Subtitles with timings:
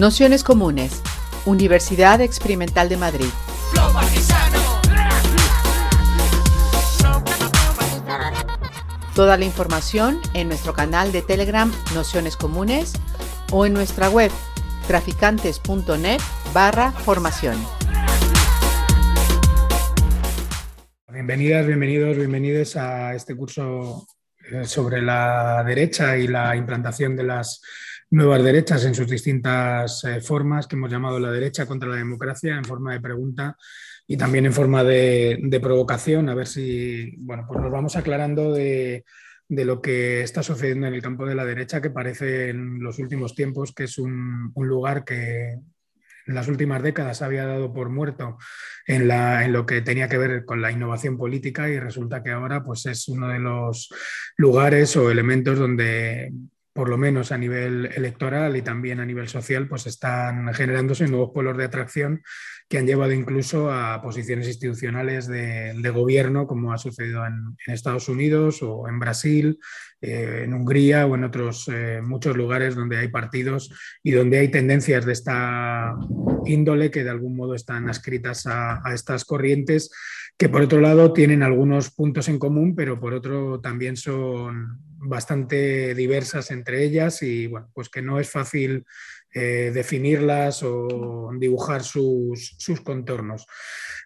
[0.00, 1.02] Nociones Comunes,
[1.44, 3.26] Universidad Experimental de Madrid.
[9.14, 12.94] Toda la información en nuestro canal de Telegram Nociones Comunes
[13.52, 14.30] o en nuestra web
[14.86, 16.20] traficantes.net
[16.54, 17.62] barra formación.
[21.12, 24.06] Bienvenidas, bienvenidos, bienvenidos a este curso
[24.50, 27.60] eh, sobre la derecha y la implantación de las
[28.10, 32.56] nuevas derechas en sus distintas eh, formas, que hemos llamado la derecha contra la democracia,
[32.56, 33.56] en forma de pregunta
[34.06, 39.04] y también en forma de, provocación, a ver si bueno, pues nos vamos aclarando de,
[39.48, 43.36] lo que está sucediendo en el campo de la derecha, que parece en los últimos
[43.36, 45.60] tiempos que es un, lugar que
[46.26, 48.36] en las últimas décadas había dado por muerto
[48.84, 52.30] en, la, en, lo que tenía que ver con la innovación política y resulta que
[52.30, 53.90] ahora pues, es uno de los
[54.36, 56.32] lugares o elementos donde
[56.80, 61.28] por lo menos a nivel electoral y también a nivel social, pues están generándose nuevos
[61.34, 62.22] polos de atracción
[62.70, 68.62] que han llevado incluso a posiciones institucionales de, gobierno, como ha sucedido en, Estados Unidos
[68.62, 69.58] o en Brasil,
[70.00, 73.70] eh, en Hungría o en otros eh, muchos lugares donde hay partidos
[74.02, 75.96] y donde hay tendencias de esta
[76.46, 79.90] índole que de algún modo están ascritas a, a estas corrientes
[80.38, 85.94] que por otro lado tienen algunos puntos en común, pero por otro también son bastante
[85.94, 88.84] diversas entre ellas y bueno, pues que no es fácil
[89.32, 93.46] eh, definirlas o dibujar sus, contornos.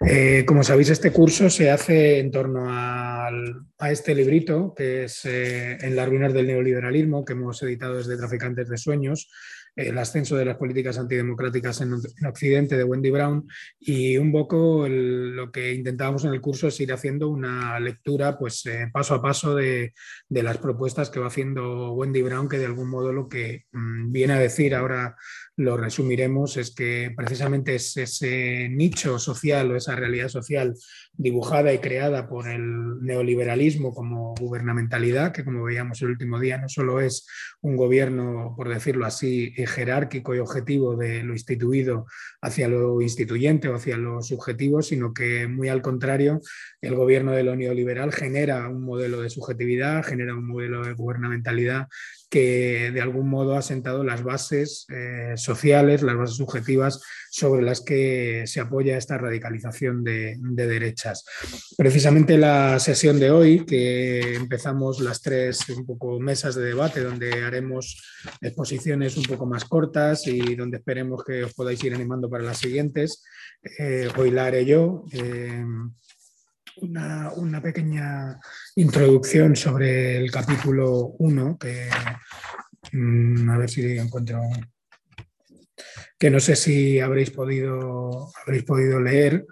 [0.07, 3.31] Eh, como sabéis, este curso se hace en torno a
[3.91, 8.69] este librito, que es eh, En las ruinas del neoliberalismo, que hemos editado desde Traficantes
[8.69, 9.31] de Sueños,
[9.77, 11.95] el ascenso de las políticas antidemocráticas en,
[12.27, 13.47] Occidente de Wendy Brown
[13.79, 18.65] y un poco lo que intentábamos en el curso es ir haciendo una lectura pues
[18.67, 19.93] eh, paso a paso de,
[20.29, 24.35] las propuestas que va haciendo Wendy Brown que de algún modo lo que mm, viene
[24.35, 25.17] a decir ahora
[25.57, 30.75] lo resumiremos, es que precisamente es ese nicho social o esa realidad social
[31.13, 36.69] dibujada y creada por el neoliberalismo como gubernamentalidad, que como veíamos el último día no
[36.69, 37.27] solo es
[37.61, 42.07] un gobierno, por decirlo así, jerárquico y objetivo de lo instituido
[42.43, 46.41] hacia lo instituyente o hacia lo subjetivo, sino que muy al contrario,
[46.81, 51.87] el gobierno de lo neoliberal genera un modelo de subjetividad, genera un modelo de gubernamentalidad
[52.35, 57.01] que de algún modo ha sentado las bases eh, sociales, las bases subjetivas
[57.31, 61.25] sobre las que se apoya esta radicalización de, derechas.
[61.79, 67.45] Precisamente la sesión de hoy, que empezamos las tres un poco mesas de debate, donde
[67.45, 68.03] haremos
[68.41, 72.59] exposiciones un poco más cortas y donde esperemos que os podáis ir animando para las
[72.59, 73.23] siguientes,
[73.79, 75.05] eh, hoy la haré yo.
[75.13, 75.65] Eh,
[76.77, 78.39] una, pequeña
[78.77, 81.89] introducción sobre el capítulo 1, que
[82.93, 84.41] mm, a ver si encuentro,
[86.19, 89.47] que no sé si habréis podido, habréis podido leer,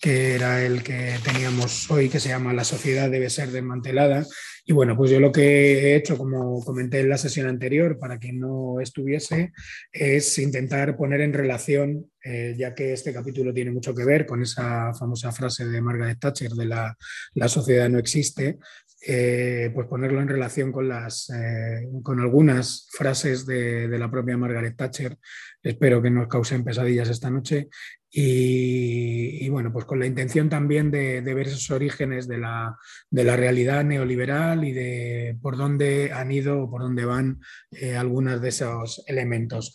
[0.00, 4.24] que era el que teníamos hoy, que se llama La sociedad debe ser desmantelada.
[4.64, 8.18] Y bueno, pues yo lo que he hecho, como comenté en la sesión anterior, para
[8.18, 9.52] quien no estuviese,
[9.90, 14.42] es intentar poner en relación, eh, ya que este capítulo tiene mucho que ver con
[14.42, 16.96] esa famosa frase de Margaret Thatcher de la,
[17.34, 18.58] la sociedad no existe,
[19.06, 24.36] eh, pues ponerlo en relación con, las, eh, con algunas frases de, de, la propia
[24.36, 25.16] Margaret Thatcher.
[25.62, 27.68] Espero que nos causen pesadillas esta noche
[28.10, 32.78] y, bueno, pues con la intención también de, ver esos orígenes de la,
[33.10, 38.48] realidad neoliberal y de por dónde han ido o por dónde van eh, algunos de
[38.48, 39.74] esos elementos.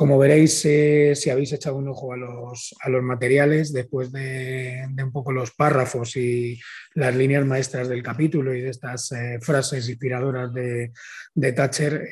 [0.00, 4.82] Como veréis, eh, si habéis echado un ojo a los, a los materiales, después de,
[4.96, 6.58] un poco los párrafos y
[6.94, 10.92] las líneas maestras del capítulo y de estas eh, frases inspiradoras de,
[11.34, 12.02] de Thatcher,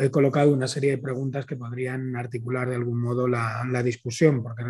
[0.00, 4.40] he, colocado una serie de preguntas que podrían articular de algún modo la, la discusión,
[4.40, 4.62] porque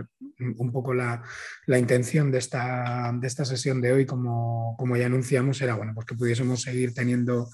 [0.57, 1.23] un poco la,
[1.67, 5.93] la intención de esta, de esta, sesión de hoy, como, como, ya anunciamos, era bueno,
[5.95, 7.51] pues que pudiésemos seguir teniendo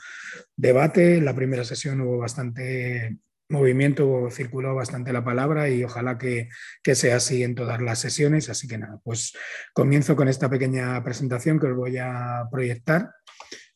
[0.54, 1.17] debate.
[1.17, 3.19] En la primera sesión hubo bastante
[3.50, 6.49] movimiento circuló bastante la palabra y ojalá que,
[6.94, 8.49] sea así en todas las sesiones.
[8.49, 9.37] Así que nada, pues
[9.75, 13.11] comienzo con esta pequeña presentación que os voy a proyectar.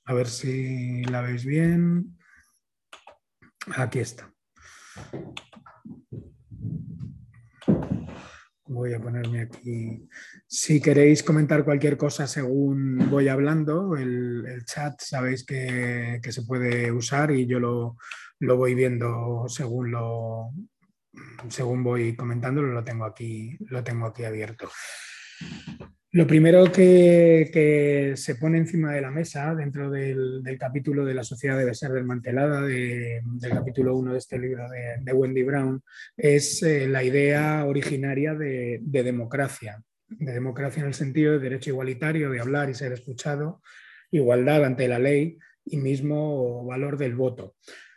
[0.05, 2.17] A ver si la veis bien.
[3.76, 4.31] Aquí está.
[8.67, 10.09] Voy a ponerme aquí.
[10.47, 16.91] Si queréis comentar cualquier cosa según voy hablando, el, chat sabéis que, que, se puede
[16.91, 17.97] usar y yo lo,
[18.46, 20.50] lo voy viendo según lo
[21.49, 24.69] según voy comentándolo, lo tengo aquí, lo tengo aquí abierto.
[26.12, 31.58] Lo primero que, se pone encima de la mesa dentro del, capítulo de la sociedad
[31.58, 35.82] debe ser desmantelada, del capítulo 1 de este libro de, Wendy Brown,
[36.17, 42.31] es eh, la idea originaria de, democracia, de democracia en el sentido de derecho igualitario,
[42.31, 43.61] de hablar y ser escuchado,
[44.12, 47.56] igualdad ante la ley y mismo valor del voto.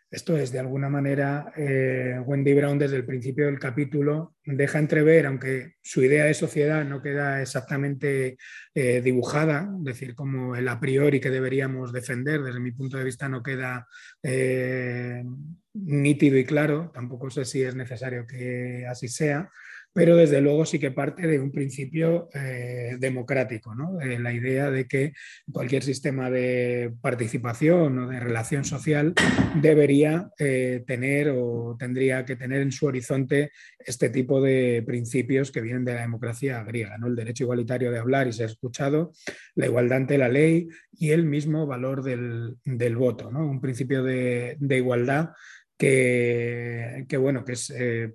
[0.09, 5.25] Esto es, de alguna manera, eh, Wendy Brown desde el principio del capítulo deja entrever,
[5.25, 8.37] aunque su idea de sociedad no queda exactamente
[8.73, 13.03] eh, dibujada, es decir, como el a priori que deberíamos defender, desde mi punto de
[13.03, 13.85] vista no queda
[14.23, 15.25] eh,
[15.73, 19.51] nítido y claro, tampoco sé si es necesario que así sea,
[19.97, 23.97] pero desde luego sí que parte de un principio eh, democrático, ¿no?
[23.99, 25.13] la idea de que
[25.51, 29.15] cualquier sistema de participación o de relación social
[29.59, 33.49] debería eh, tener o tendría que tener en su horizonte
[33.79, 37.07] este tipo de principios que vienen de la democracia griega, ¿no?
[37.07, 39.13] el derecho igualitario de hablar y ser escuchado,
[39.55, 42.55] la igualdad ante la ley y el mismo valor del,
[42.95, 43.49] voto, ¿no?
[43.49, 45.31] un principio de, igualdad
[45.75, 48.13] que, bueno, que es eh,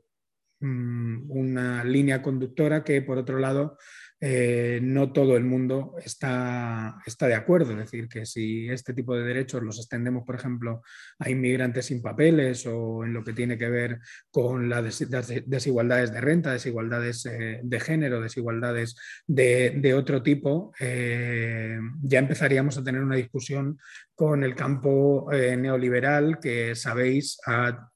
[0.63, 3.77] una línea conductora que, por otro lado,
[4.25, 7.73] eh, no todo el mundo está, está, de acuerdo.
[7.73, 10.83] Es decir, que si este tipo de derechos los extendemos, por ejemplo,
[11.19, 13.99] a inmigrantes sin papeles o en lo que tiene que ver
[14.31, 15.05] con las
[15.47, 18.95] desigualdades de renta, desigualdades eh, de género, desigualdades
[19.27, 23.77] de, otro tipo, eh, ya empezaríamos a tener una discusión
[24.15, 27.39] con el campo neoliberal, que sabéis,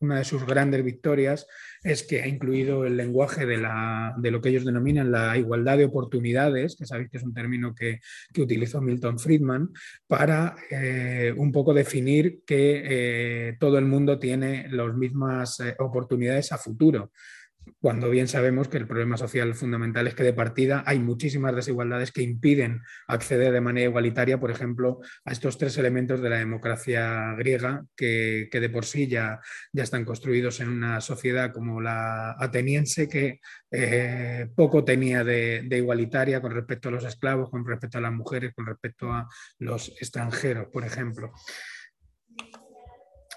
[0.01, 1.47] una de sus grandes victorias
[1.87, 5.79] es que ha incluido el lenguaje de, la, de, lo que ellos denominan la igualdad
[5.79, 8.01] de oportunidades, que sabéis que es un término que,
[8.33, 9.71] que utilizó Milton Friedman,
[10.09, 16.51] para eh, un poco definir que eh, todo el mundo tiene las mismas eh, oportunidades
[16.51, 17.13] a futuro
[17.81, 22.13] cuando bien sabemos que el problema social fundamental es que de partida hay muchísimas desigualdades
[22.13, 27.35] que impiden acceder de manera igualitaria, por ejemplo, a estos tres elementos de la democracia
[27.37, 29.41] griega que, de por sí ya,
[29.73, 33.41] ya, están construidos en una sociedad como la ateniense que
[33.71, 38.53] eh, poco tenía de, igualitaria con respecto a los esclavos, con respecto a las mujeres,
[38.55, 39.29] con respecto a
[39.59, 41.33] los extranjeros, por ejemplo.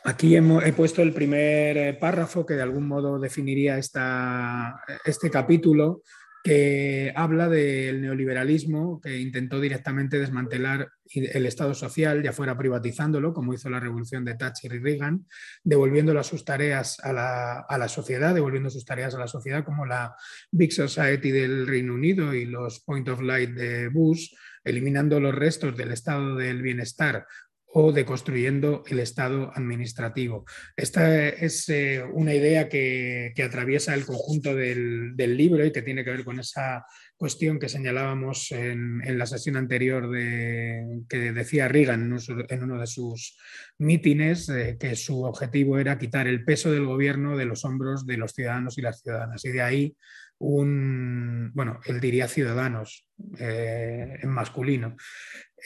[0.04, 6.01] Aquí he puesto el primer eh, párrafo que de algún modo definiría este capítulo,
[6.42, 13.54] que habla del neoliberalismo que intentó directamente desmantelar el Estado social, ya fuera privatizándolo, como
[13.54, 15.25] hizo la revolución de Thatcher y Reagan,
[15.63, 19.66] devolviéndolo a sus tareas a la, a la sociedad, devolviendo sus tareas a la sociedad,
[19.66, 20.16] como la
[20.51, 25.75] Big Society del Reino Unido y los Point of Light de Bush, eliminando los restos
[25.75, 27.25] del estado del bienestar
[27.71, 30.45] o de construyendo el Estado administrativo.
[30.75, 36.12] Esta es eh, una idea que, atraviesa el conjunto del, libro y que tiene que
[36.12, 36.86] ver con esa
[37.16, 42.18] cuestión que señalábamos en, la sesión anterior de, que decía Reagan
[42.50, 43.38] en uno de sus
[43.77, 48.18] mítines, eh, que su objetivo era quitar el peso del gobierno de los hombros de
[48.18, 49.45] los ciudadanos y las ciudadanas.
[49.45, 49.95] Y de ahí
[50.39, 53.06] un, bueno, él diría ciudadanos
[53.38, 54.95] eh, en masculino.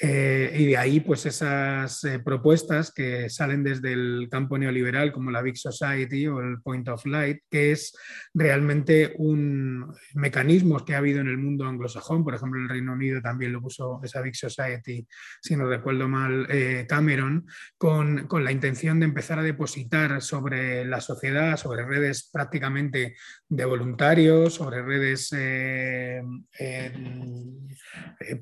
[0.01, 5.31] Eh, y de ahí, pues esas eh, propuestas que salen desde el campo neoliberal, como
[5.31, 7.95] la Big Society o el Point of Light, que es
[8.33, 12.23] realmente un mecanismo que ha habido en el mundo anglosajón.
[12.23, 15.07] Por ejemplo, el Reino Unido también lo puso esa Big Society,
[15.41, 16.47] si no recuerdo mal,
[16.87, 17.45] Cameron,
[17.77, 23.15] con, con la intención de empezar a depositar sobre la sociedad, sobre redes prácticamente
[23.47, 26.21] de voluntarios, sobre redes eh,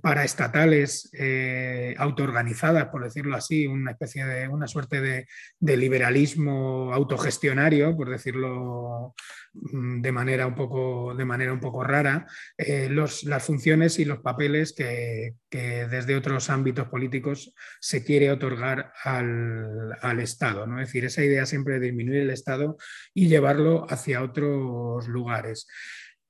[0.01, 1.09] paraestatales
[1.43, 9.15] eh, autoorganizadas, por decirlo así, una especie de una suerte de, liberalismo autogestionario, por decirlo
[9.53, 14.19] mm, de manera un poco, de manera un poco rara, eh, las funciones y los
[14.19, 20.67] papeles que, desde otros ámbitos políticos se quiere otorgar al, al Estado.
[20.67, 20.79] ¿no?
[20.79, 22.77] Es decir, esa idea siempre de disminuir el Estado
[23.13, 25.67] y llevarlo hacia otros lugares.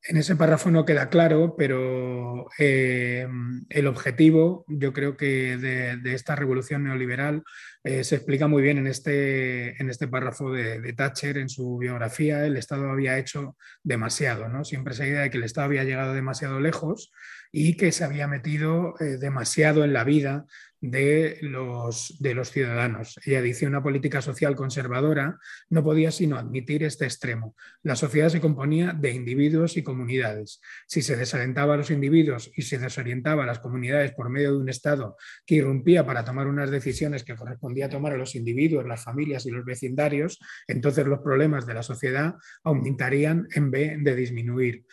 [0.03, 3.27] En ese párrafo no queda claro, pero eh,
[3.69, 7.43] el objetivo, yo creo que de, esta revolución neoliberal
[7.83, 12.43] eh, se explica muy bien en este, en este párrafo de, Thatcher, en su biografía.
[12.45, 14.65] El Estado había hecho demasiado, ¿no?
[14.65, 17.11] Siempre esa idea de que el Estado había llegado demasiado lejos
[17.51, 20.45] y que se había metido eh, demasiado en la vida
[20.81, 23.19] de los, de los ciudadanos.
[23.23, 25.37] Ella dice una política social conservadora
[25.69, 27.55] no podía sino admitir este extremo.
[27.83, 30.59] La sociedad se componía de individuos y comunidades.
[30.87, 34.57] Si se desalentaba a los individuos y se desorientaba a las comunidades por medio de
[34.57, 39.03] un Estado que irrumpía para tomar unas decisiones que correspondía tomar a los individuos, las
[39.03, 44.85] familias y los vecindarios, entonces los problemas de la sociedad aumentarían en vez de disminuir.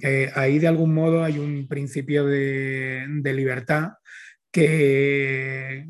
[0.00, 3.90] eh, ahí de algún modo hay un principio de, libertad
[4.52, 5.86] que,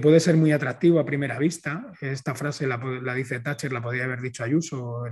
[0.00, 1.92] puede ser muy atractivo a primera vista.
[2.00, 2.78] Esta frase la,
[3.14, 5.04] dice Thatcher, la podría haber dicho Ayuso.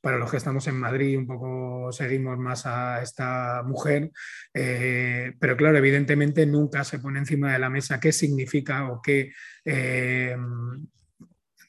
[0.00, 4.10] para los que estamos en Madrid, un poco seguimos más a esta mujer.
[4.52, 9.32] Eh, pero claro, evidentemente nunca se pone encima de la mesa qué significa o qué
[9.64, 10.36] eh,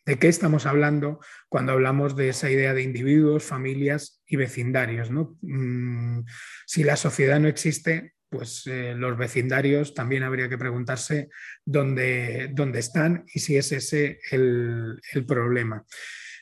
[0.06, 5.10] de qué estamos hablando cuando hablamos de esa idea de individuos, familias y vecindarios.
[5.12, 6.22] Mm,
[6.66, 11.30] si la sociedad no existe, pues eh, los vecindarios también habría que preguntarse
[11.64, 15.86] dónde, dónde están y si es ese el, problema.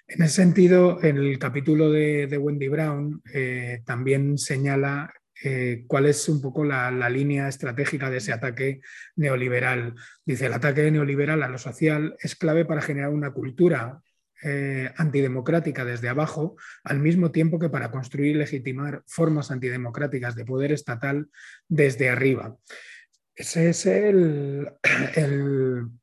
[0.08, 6.30] En ese sentido, en el capítulo de, Wendy Brown eh, también señala eh, cuál es
[6.30, 8.80] un poco la, línea estratégica de ese ataque
[9.18, 9.94] neoliberal.
[10.26, 14.02] Dice, el ataque neoliberal a lo social es clave para generar una cultura
[14.44, 20.46] eh, antidemocrática desde abajo, al mismo tiempo que para construir y legitimar formas antidemocráticas de
[20.46, 21.30] poder estatal
[21.68, 22.56] desde arriba.
[23.36, 24.72] Ese es el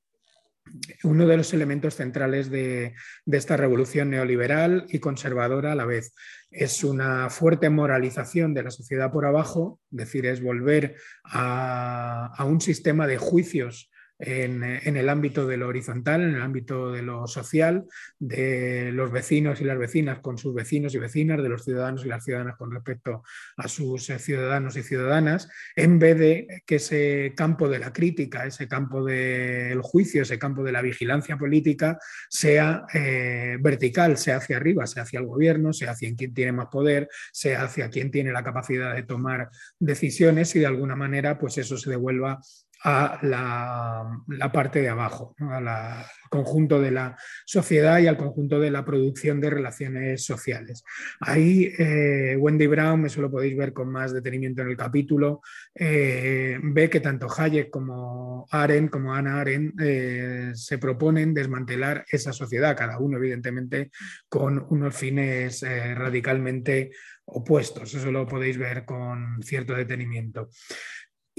[1.04, 2.94] uno de los elementos centrales de,
[3.26, 6.14] esta revolución neoliberal y conservadora a la vez.
[6.50, 12.44] Es una fuerte moralización de la sociedad por abajo, es decir, es volver a, a
[12.44, 14.62] un sistema de juicios en,
[14.96, 17.84] el ámbito de lo horizontal, en el ámbito de lo social,
[18.18, 22.08] de los vecinos y las vecinas con sus vecinos y vecinas, de los ciudadanos y
[22.08, 23.22] las ciudadanas con respecto
[23.56, 28.44] a sus eh, ciudadanos y ciudadanas, en vez de que ese campo de la crítica,
[28.44, 31.98] ese campo del juicio, ese campo de la vigilancia política
[32.28, 36.66] sea eh, vertical, sea hacia arriba, sea hacia el gobierno, sea hacia quien tiene más
[36.66, 39.48] poder, sea hacia quien tiene la capacidad de tomar
[39.78, 42.40] decisiones y de alguna manera pues eso se devuelva
[42.84, 48.84] a la, parte de abajo, al conjunto de la sociedad y al conjunto de la
[48.84, 50.84] producción de relaciones sociales.
[51.20, 55.40] Ahí eh, Wendy Brown, eso lo podéis ver con más detenimiento en el capítulo,
[55.74, 62.32] eh, ve que tanto Hayek como Arendt, como Ana Arendt, eh, se proponen desmantelar esa
[62.32, 63.90] sociedad, cada uno evidentemente
[64.28, 66.90] con unos fines radicalmente
[67.24, 67.92] opuestos.
[67.94, 70.48] Eso lo podéis ver con cierto detenimiento.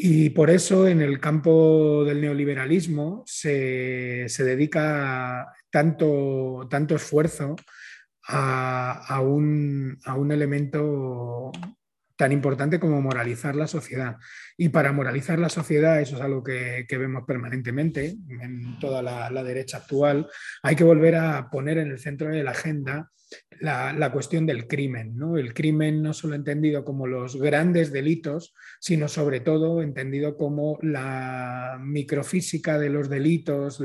[0.02, 7.58] Y por eso en el campo del neoliberalismo se, dedica tanto, tanto esfuerzo
[8.24, 9.98] a, un,
[10.32, 11.52] elemento
[12.16, 14.16] tan importante como moralizar la sociedad.
[14.58, 19.80] Y para moralizar la sociedad, eso es algo que, vemos permanentemente en toda la, derecha
[19.80, 20.30] actual,
[20.64, 23.12] hay que volver a poner en el centro de la agenda
[23.60, 25.38] la, cuestión del crimen, ¿no?
[25.38, 31.78] El crimen no solo entendido como los grandes delitos, sino sobre todo entendido como la
[31.82, 33.82] microfísica de los delitos,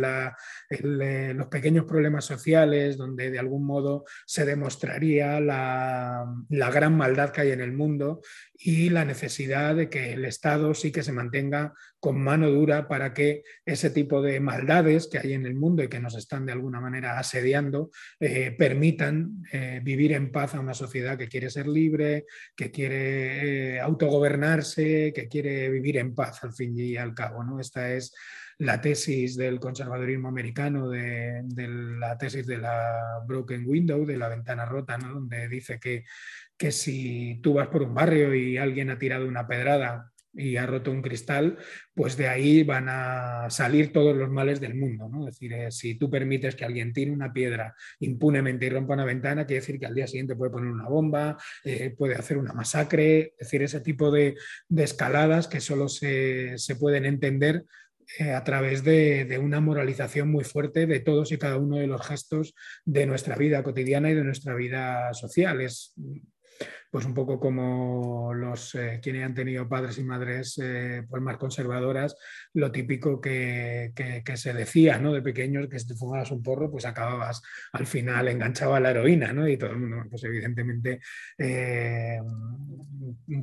[0.71, 7.31] eh, los pequeños problemas sociales, donde de algún modo se demostraría la, la gran maldad
[7.31, 8.21] que hay en el mundo
[8.57, 13.15] y la necesidad de que el Estado sí que se mantenga con mano dura para
[13.15, 16.53] que ese tipo de maldades que hay en el mundo y que nos están de
[16.53, 21.67] alguna manera asediando eh, permitan eh, vivir en paz a una sociedad que quiere ser
[21.67, 27.43] libre, que quiere eh, autogobernarse, que quiere vivir en paz al fin y al cabo.
[27.43, 27.59] ¿no?
[27.59, 28.15] Esta es
[28.59, 31.43] la tesis del conservadurismo americano, de,
[31.99, 36.05] la tesis de la broken window, de la ventana rota, donde dice que
[36.57, 40.67] que si tú vas por un barrio y alguien ha tirado una pedrada y ha
[40.67, 41.59] roto un cristal,
[41.95, 45.09] pues de ahí van a salir todos los males del mundo.
[45.09, 45.29] ¿no?
[45.29, 49.05] Es decir, eh, si tú permites que alguien tire una piedra impunemente y rompa una
[49.05, 52.53] ventana, quiere decir que al día siguiente puede poner una bomba, eh, puede hacer una
[52.53, 54.35] masacre, es decir, ese tipo de,
[54.77, 57.65] escaladas que solo se, pueden entender
[58.19, 61.87] eh, a través de, de, una moralización muy fuerte de todos y cada uno de
[61.87, 65.61] los gestos de nuestra vida cotidiana y de nuestra vida social.
[65.61, 65.95] Es
[66.95, 71.39] pues un poco como los eh, quienes han tenido padres y madres eh, pues más
[71.39, 72.17] conservadoras,
[72.53, 73.93] lo típico que,
[74.37, 75.13] se decía ¿no?
[75.13, 78.93] de pequeños, que si te fumabas un porro, pues acababas al final enganchado a la
[78.93, 79.49] heroína, ¿no?
[79.49, 81.01] Y todo el mundo, pues evidentemente,
[81.37, 82.21] eh,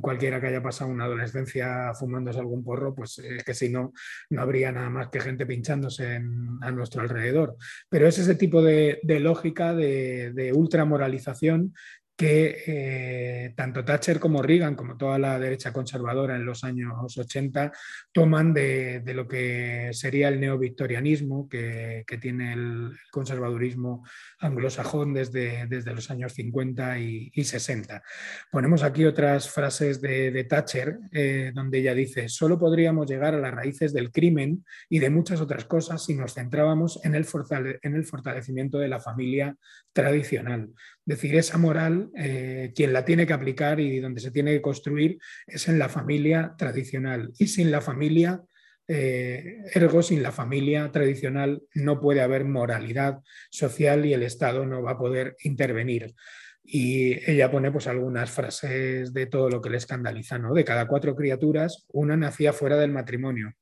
[0.00, 3.92] cualquiera que haya pasado una adolescencia fumándose algún porro, pues que si no,
[4.30, 6.22] no habría nada más que gente pinchándose
[6.62, 7.58] a nuestro alrededor.
[7.90, 11.74] Pero es ese tipo de, lógica de, de ultramoralización
[12.16, 17.72] que eh, tanto Thatcher como Reagan, como toda la derecha conservadora en los años 80,
[18.12, 24.04] toman de, lo que sería el neovictorianismo que, que tiene el conservadurismo
[24.38, 28.02] anglosajón desde, desde los años 50 y, 60.
[28.50, 33.52] Ponemos aquí otras frases de, Thatcher, eh, donde ella dice, solo podríamos llegar a las
[33.52, 38.88] raíces del crimen y de muchas otras cosas si nos centrábamos en el fortalecimiento de
[38.88, 39.56] la familia
[39.92, 40.70] tradicional.
[41.04, 44.52] Es decir, esa moral moral, eh, quien la tiene que aplicar y donde se tiene
[44.52, 47.32] que construir es en la familia tradicional.
[47.38, 48.42] Y sin la familia,
[48.86, 54.82] eh, ergo, sin la familia tradicional no puede haber moralidad social y el Estado no
[54.82, 56.14] va a poder intervenir.
[56.62, 60.54] Y ella pone pues algunas frases de todo lo que le escandaliza, ¿no?
[60.54, 63.54] De cada cuatro criaturas, una nacía fuera del matrimonio.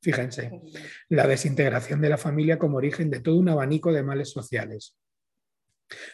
[0.00, 0.50] Fíjense,
[1.08, 4.96] la desintegración de la familia como origen de todo un abanico de males sociales.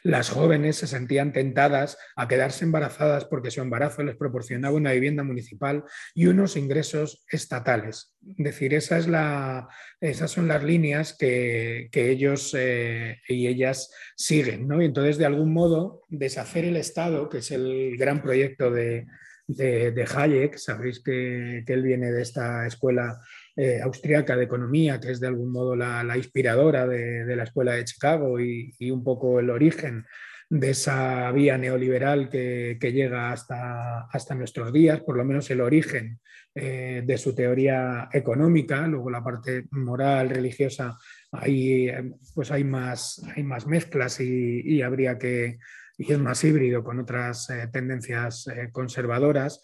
[0.03, 5.23] Las jóvenes se sentían tentadas a quedarse embarazadas porque su embarazo les proporcionaba una vivienda
[5.23, 8.15] municipal y unos ingresos estatales.
[8.27, 9.69] Es decir, es la,
[10.01, 14.69] esas son las líneas que, ellos eh, y ellas siguen.
[14.69, 14.81] ¿no?
[14.81, 19.07] Y entonces, de algún modo, deshacer el Estado, que es el gran proyecto de,
[19.47, 23.21] de, Hayek, sabéis que, él viene de esta escuela
[23.57, 27.85] eh, austriaca de economía, que es de algún modo la, inspiradora de, la escuela de
[27.85, 30.05] Chicago y, un poco el origen
[30.51, 36.21] de esa vía neoliberal que, llega hasta, nuestros días, por lo menos el origen
[36.55, 40.97] eh, de su teoría económica, luego la parte moral, religiosa,
[41.33, 41.91] ahí
[42.35, 45.59] pues hay más, hay más mezclas y habría que,
[45.97, 49.61] y es más híbrido con otras eh, tendencias conservadoras.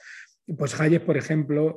[0.59, 1.77] Pues Hayek, por ejemplo,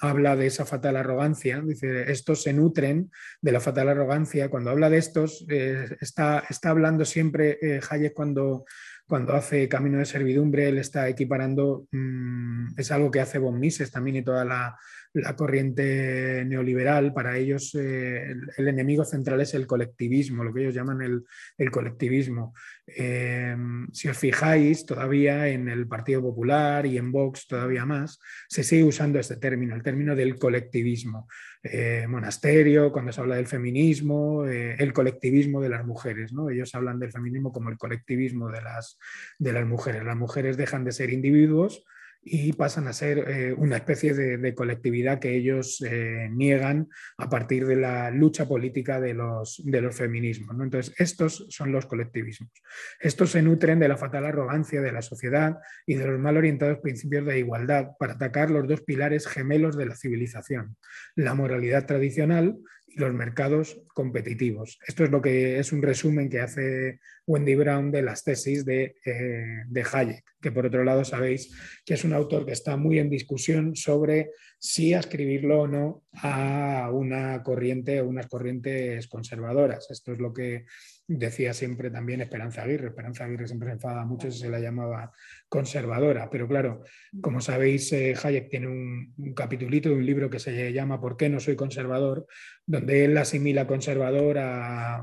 [0.00, 4.48] habla de esa fatal arrogancia, dice, estos se nutren de la fatal arrogancia.
[4.48, 8.64] Cuando habla de estos, eh, está, está, hablando siempre Hayek cuando,
[9.06, 13.90] cuando hace Camino de Servidumbre, él está equiparando, mm, es algo que hace von Mises
[13.90, 14.76] también y toda la,
[15.12, 20.74] la corriente neoliberal, para ellos eh, el, enemigo central es el colectivismo, lo que ellos
[20.74, 22.54] llaman el, colectivismo.
[22.86, 23.56] Eh,
[23.92, 28.84] si os fijáis, todavía en el Partido Popular y en Vox todavía más, se sigue
[28.84, 31.28] usando este término, el término del colectivismo.
[31.62, 36.32] Eh, monasterio, cuando se habla del feminismo, el colectivismo de las mujeres.
[36.32, 36.50] ¿no?
[36.50, 38.98] Ellos hablan del feminismo como el colectivismo de las,
[39.38, 40.04] de las mujeres.
[40.04, 41.84] Las mujeres dejan de ser individuos
[42.28, 47.66] y pasan a ser eh, una especie de, colectividad que ellos eh, niegan a partir
[47.66, 50.56] de la lucha política de los, de los feminismos.
[50.60, 52.50] Entonces, estos son los colectivismos.
[52.98, 56.78] Estos se nutren de la fatal arrogancia de la sociedad y de los mal orientados
[56.78, 60.76] principios de igualdad para atacar los dos pilares gemelos de la civilización,
[61.14, 62.56] la moralidad tradicional
[62.96, 64.80] los mercados competitivos.
[64.86, 68.96] Esto es lo que es un resumen que hace Wendy Brown de las tesis de,
[69.04, 71.52] eh, de, Hayek, que por otro lado sabéis
[71.84, 76.90] que es un autor que está muy en discusión sobre si ascribirlo o no a
[76.92, 79.90] una corriente o unas corrientes conservadoras.
[79.90, 80.66] Esto es lo que
[81.08, 82.88] decía siempre también Esperanza Aguirre.
[82.88, 85.12] Esperanza Aguirre siempre se enfada mucho si se la llamaba
[85.48, 86.82] conservadora, pero claro,
[87.20, 91.16] como sabéis, eh, Hayek tiene un, un, capitulito de un libro que se llama ¿Por
[91.16, 92.26] qué no soy conservador?,
[92.66, 95.02] donde él asimila conservador a,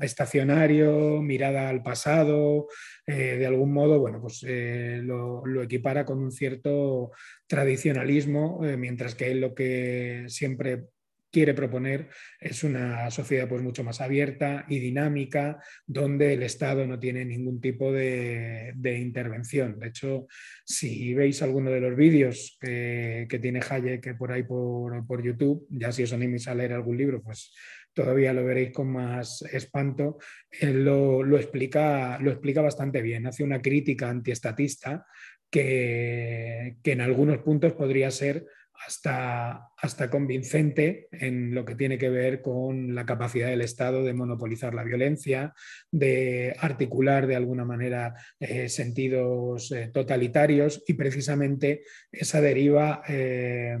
[0.00, 2.68] estacionario, mirada al pasado,
[3.06, 7.10] eh, de algún modo, bueno, pues eh, lo, equipara con un cierto
[7.46, 10.84] tradicionalismo, mientras que él lo que siempre
[11.30, 12.08] quiere proponer
[12.40, 17.60] es una sociedad pues mucho más abierta y dinámica, donde el Estado no tiene ningún
[17.60, 19.78] tipo de, intervención.
[19.78, 20.26] De hecho,
[20.64, 26.02] si veis alguno de los vídeos que, tiene Hayek por ahí por, YouTube, ya si
[26.02, 27.54] os animéis a leer algún libro, pues
[27.98, 30.18] todavía lo veréis con más espanto,
[30.52, 35.04] él lo, explica, lo explica bastante bien, hace una crítica antiestatista
[35.50, 38.46] que, que en algunos puntos podría ser
[38.86, 44.14] hasta, hasta convincente en lo que tiene que ver con la capacidad del Estado de
[44.14, 45.54] monopolizar la violencia,
[45.90, 51.82] de articular de alguna manera eh, sentidos eh, totalitarios y precisamente
[52.12, 53.76] esa deriva eh,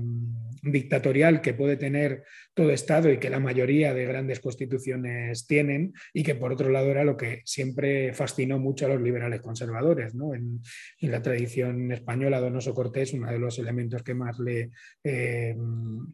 [0.62, 2.24] dictatorial que puede tener
[2.58, 6.90] todo Estado y que la mayoría de grandes constituciones tienen y que por otro lado
[6.90, 10.12] era lo que siempre fascinó mucho a los liberales conservadores.
[10.12, 10.60] En,
[11.08, 14.70] la tradición española, Donoso Cortés, uno de los elementos que más le,
[15.04, 15.54] eh,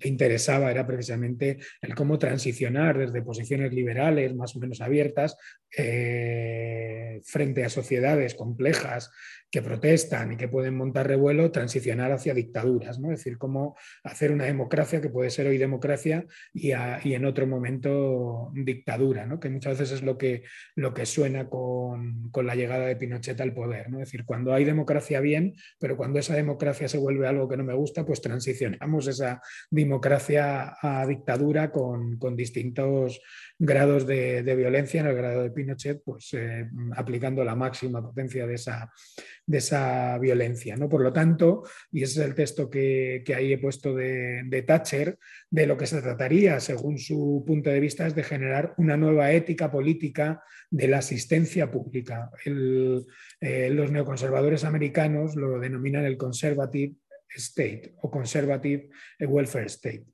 [0.02, 5.38] interesaba era precisamente el cómo transicionar desde posiciones liberales más o menos abiertas
[5.76, 9.10] eh, frente a sociedades complejas
[9.54, 13.12] que protestan y que pueden montar revuelo, transicionar hacia dictaduras, ¿no?
[13.12, 18.50] es decir, cómo hacer una democracia que puede ser hoy democracia y, en otro momento
[18.52, 19.38] dictadura, ¿no?
[19.38, 20.42] que muchas veces es lo que,
[20.74, 23.90] lo que suena con, la llegada de Pinochet al poder.
[23.90, 24.00] ¿no?
[24.00, 27.62] Es decir, cuando hay democracia bien, pero cuando esa democracia se vuelve algo que no
[27.62, 33.20] me gusta, pues transicionamos esa democracia a dictadura con, distintos
[33.58, 38.54] grados de, violencia, en el grado de Pinochet, pues eh, aplicando la máxima potencia de
[38.54, 40.76] esa, violencia.
[40.76, 40.88] ¿no?
[40.88, 41.62] Por lo tanto,
[41.92, 45.18] y ese es el texto que, ahí he puesto de, de, Thatcher,
[45.50, 49.32] de lo que se trataría, según su punto de vista, es de generar una nueva
[49.32, 52.30] ética política de la asistencia pública.
[52.44, 56.94] Eh, los neoconservadores americanos lo denominan el conservative
[57.36, 58.90] state o conservative
[59.20, 60.04] welfare state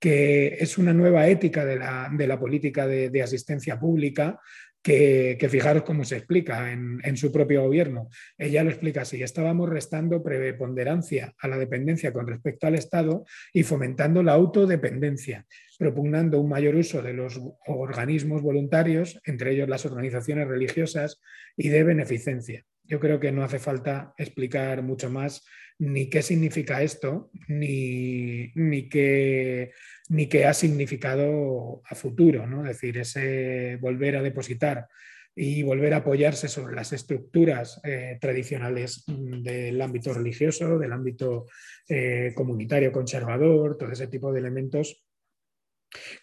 [0.00, 4.40] que es una nueva ética de la, política de, asistencia pública
[4.82, 8.08] que, fijaros cómo se explica en, su propio gobierno.
[8.38, 13.62] Ella lo explica así, estábamos restando preponderancia a la dependencia con respecto al Estado y
[13.62, 15.44] fomentando la autodependencia,
[15.78, 21.20] propugnando un mayor uso de los organismos voluntarios, entre ellos las organizaciones religiosas,
[21.58, 22.64] y de beneficencia.
[22.90, 25.46] Yo creo que no hace falta explicar mucho más
[25.78, 29.70] ni qué significa esto, ni, ni, qué,
[30.08, 32.62] ni ha significado a futuro, ¿no?
[32.66, 34.88] Es decir, ese volver a depositar
[35.36, 41.46] y volver a apoyarse sobre las estructuras eh, tradicionales del ámbito religioso, del ámbito
[41.88, 45.04] eh, comunitario conservador, todo ese tipo de elementos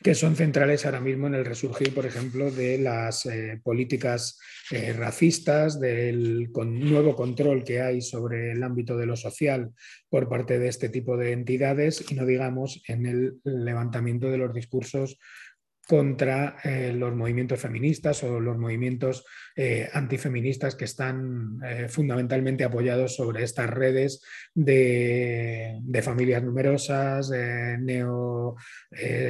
[0.01, 4.39] que son centrales ahora mismo en el resurgir, por ejemplo, de las eh, políticas
[4.71, 9.71] eh, racistas, del nuevo control que hay sobre el ámbito de lo social
[10.09, 14.53] por parte de este tipo de entidades y no digamos en el levantamiento de los
[14.53, 15.17] discursos
[15.87, 23.15] contra eh, los movimientos feministas o los movimientos eh, antifeministas que están eh, fundamentalmente apoyados
[23.15, 24.21] sobre estas redes
[24.53, 27.31] de, familias numerosas,
[27.79, 28.55] neo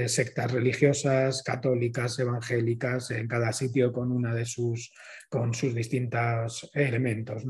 [0.08, 4.92] sectas religiosas, católicas, evangélicas, en cada sitio con una de sus
[5.30, 7.44] con sus distintos elementos.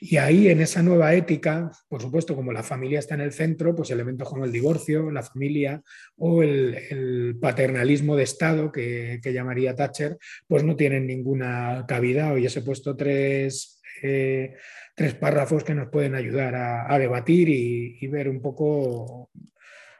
[0.00, 3.74] Y ahí en esa nueva ética, por supuesto, como la familia está en el centro,
[3.74, 5.82] pues elementos como el divorcio, la familia
[6.16, 12.32] o el, paternalismo de Estado, que, llamaría Thatcher, pues no tienen ninguna cabida.
[12.32, 13.80] Hoy os he puesto tres...
[14.02, 14.54] Eh,
[14.94, 19.30] tres párrafos que nos pueden ayudar a, debatir y, ver un poco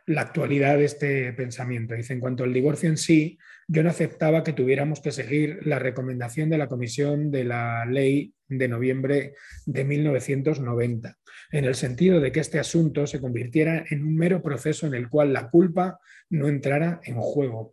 [0.06, 1.94] la actualidad de este pensamiento.
[1.94, 3.38] Dice, en cuanto al divorcio en sí,
[3.72, 8.34] yo no aceptaba que tuviéramos que seguir la recomendación de la Comisión de la Ley
[8.46, 9.32] de noviembre
[9.64, 11.16] de 1990,
[11.52, 15.08] en el sentido de que este asunto se convirtiera en un mero proceso en el
[15.08, 17.72] cual la culpa no entrara en juego.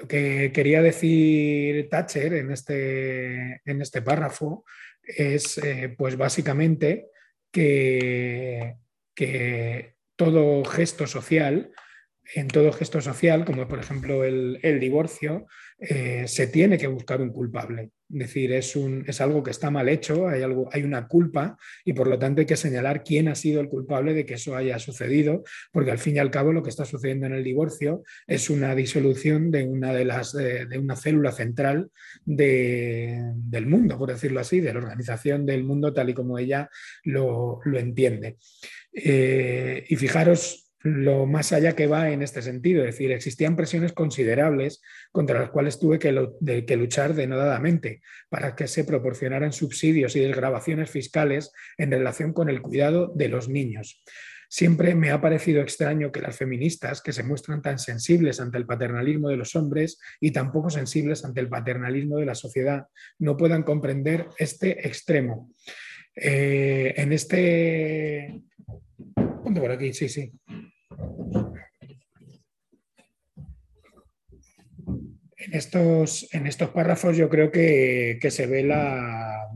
[0.00, 4.64] Lo que quería decir Thatcher en este, en este párrafo
[5.02, 7.08] es, eh, pues básicamente,
[7.50, 8.76] que,
[9.14, 11.70] que todo gesto social
[12.34, 15.46] en todo gesto social, como por ejemplo el, divorcio,
[15.78, 17.90] eh, se tiene que buscar un culpable.
[18.10, 21.56] Es decir, es, un, es algo que está mal hecho, hay, algo, hay una culpa
[21.84, 24.54] y por lo tanto hay que señalar quién ha sido el culpable de que eso
[24.54, 28.02] haya sucedido, porque al fin y al cabo lo que está sucediendo en el divorcio
[28.26, 31.90] es una disolución de una, de las, de, una célula central
[32.24, 36.68] del mundo, por decirlo así, de la organización del mundo tal y como ella
[37.04, 38.36] lo, entiende.
[38.92, 42.80] Eh, y fijaros lo más allá que va en este sentido.
[42.80, 48.84] Es decir, existían presiones considerables contra las cuales tuve que, luchar denodadamente para que se
[48.84, 54.02] proporcionaran subsidios y desgrabaciones fiscales en relación con el cuidado de los niños.
[54.48, 58.66] Siempre me ha parecido extraño que las feministas, que se muestran tan sensibles ante el
[58.66, 62.86] paternalismo de los hombres y tan poco sensibles ante el paternalismo de la sociedad,
[63.18, 65.50] no puedan comprender este extremo.
[66.14, 68.42] Eh, en este...
[69.42, 70.30] Ponte por aquí, sí, sí.
[75.36, 79.48] En estos, en estos párrafos yo creo que, se ve la,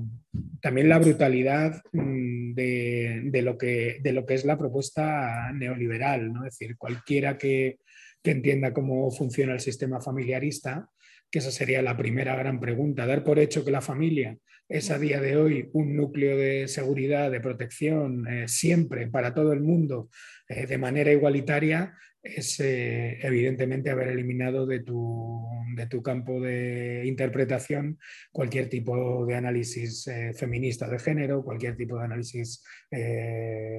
[0.60, 6.32] también la brutalidad mm, de, lo que, de, lo que, es la propuesta neoliberal.
[6.32, 6.44] ¿no?
[6.44, 7.78] Es decir, cualquiera que,
[8.26, 10.90] que entienda cómo funciona el sistema familiarista,
[11.30, 14.36] que esa sería la primera gran pregunta, dar por hecho que la familia
[14.68, 19.52] es a día de hoy un núcleo de seguridad, de protección, eh, siempre para todo
[19.52, 20.10] el mundo,
[20.48, 21.94] eh, de manera igualitaria,
[22.34, 27.98] es eh, evidentemente haber eliminado de tu, de tu, campo de interpretación
[28.32, 32.62] cualquier tipo de análisis feminista de género, cualquier tipo de análisis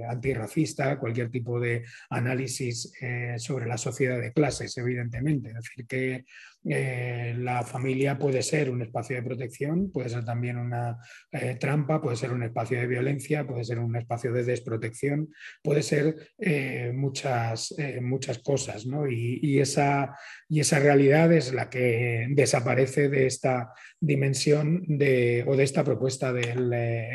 [0.10, 2.92] antirracista, cualquier tipo de análisis
[3.38, 5.50] sobre la sociedad de clases, evidentemente.
[5.50, 6.26] Es decir, que
[6.70, 10.98] eh, la familia puede ser un espacio de protección, puede ser también una
[11.32, 15.30] eh, trampa, puede ser un espacio de violencia, puede ser un espacio de desprotección,
[15.64, 18.86] puede ser eh, muchas, muchas cosas.
[18.86, 19.10] ¿no?
[19.10, 20.16] Y, esa,
[20.50, 26.34] y, esa, realidad es la que desaparece de esta dimensión de, o de esta propuesta
[26.34, 26.70] del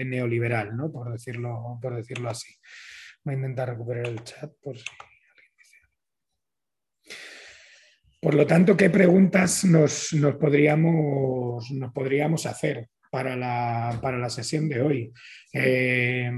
[0.09, 0.91] neoliberal, ¿no?
[0.91, 2.55] por, decirlo, por decirlo así.
[3.25, 4.85] Voy a intentar recuperar el chat por si
[8.23, 14.69] Por lo tanto, ¿qué preguntas nos, podríamos, nos podríamos, hacer para la, para la, sesión
[14.69, 15.13] de hoy?
[15.53, 16.31] Eh,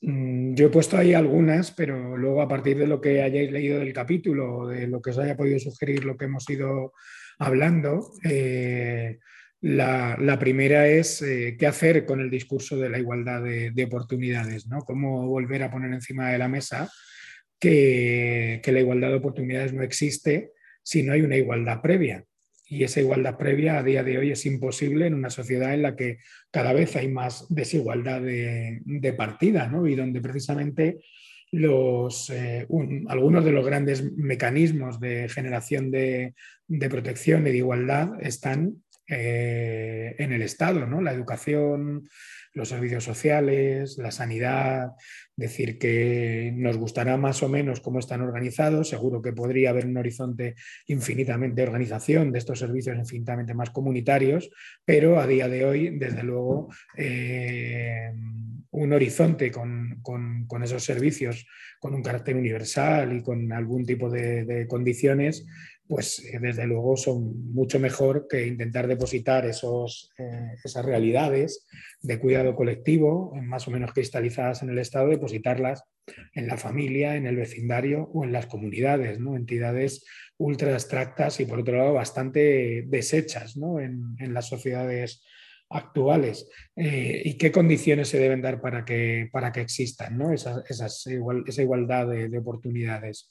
[0.00, 3.78] mm, yo he puesto ahí algunas, pero luego a partir de lo que hayáis leído
[3.78, 6.94] del capítulo, de lo que os haya podido sugerir lo que hemos ido
[7.38, 9.18] hablando, eh,
[9.60, 14.78] la, primera es eh, qué hacer con el discurso de la igualdad de, oportunidades, ¿no?
[14.78, 16.90] Cómo volver a poner encima de la mesa
[17.58, 22.24] que, la igualdad de oportunidades no existe si no hay una igualdad previa.
[22.70, 25.96] Y esa igualdad previa a día de hoy es imposible en una sociedad en la
[25.96, 26.18] que
[26.50, 29.86] cada vez hay más desigualdad de, partida, ¿no?
[29.86, 30.98] Y donde precisamente
[31.50, 32.66] los, eh,
[33.08, 36.34] algunos de los grandes mecanismos de generación de,
[36.66, 41.00] de protección y de igualdad están eh, en el Estado, ¿no?
[41.00, 42.06] La educación,
[42.52, 44.90] los servicios sociales, la sanidad,
[45.38, 49.96] decir que nos gustará más o menos cómo están organizados, seguro que podría haber un
[49.96, 50.56] horizonte
[50.88, 54.50] infinitamente de organización de estos servicios infinitamente más comunitarios,
[54.84, 58.12] pero a día de hoy, desde luego, eh,
[58.70, 60.02] un horizonte con,
[60.62, 61.46] esos servicios
[61.78, 65.46] con un carácter universal y con algún tipo de condiciones
[65.88, 71.66] pues eh, desde luego son mucho mejor que intentar depositar esos, eh, esas realidades
[72.02, 75.82] de cuidado colectivo, más o menos cristalizadas en el Estado, depositarlas
[76.34, 79.34] en la familia, en el vecindario o en las comunidades, ¿no?
[79.34, 80.04] entidades
[80.36, 85.24] ultra abstractas y por otro lado bastante desechas en, las sociedades
[85.70, 91.62] actuales eh, y qué condiciones se deben dar para que, para que existan esa, esa
[91.62, 93.30] igualdad de oportunidades.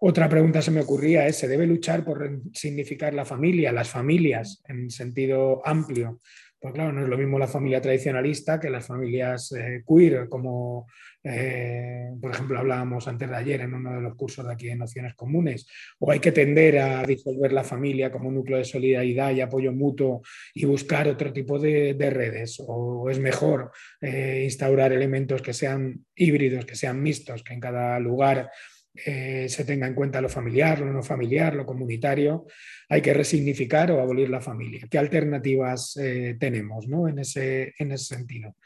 [0.00, 4.62] Otra pregunta se me ocurría es, ¿se debe luchar por significar la familia, las familias
[4.68, 6.20] en sentido amplio?
[6.58, 10.86] Pues claro, no es lo mismo la familia tradicionalista que las familias eh, queer, como
[11.22, 14.76] eh, por ejemplo hablábamos antes de ayer en uno de los cursos de aquí de
[14.76, 19.42] Nociones Comunes, o hay que tender a disolver la familia como núcleo de solidaridad y
[19.42, 20.22] apoyo mutuo
[20.54, 26.64] y buscar otro tipo de, redes, o es mejor eh, instaurar elementos que sean híbridos,
[26.64, 28.50] que sean mixtos, que en cada lugar
[29.04, 32.46] eh, se tenga en cuenta lo familiar, lo no familiar, lo comunitario,
[32.88, 34.86] hay que resignificar o abolir la familia.
[34.90, 38.56] ¿Qué alternativas eh, tenemos en, ese, en, ese, sentido?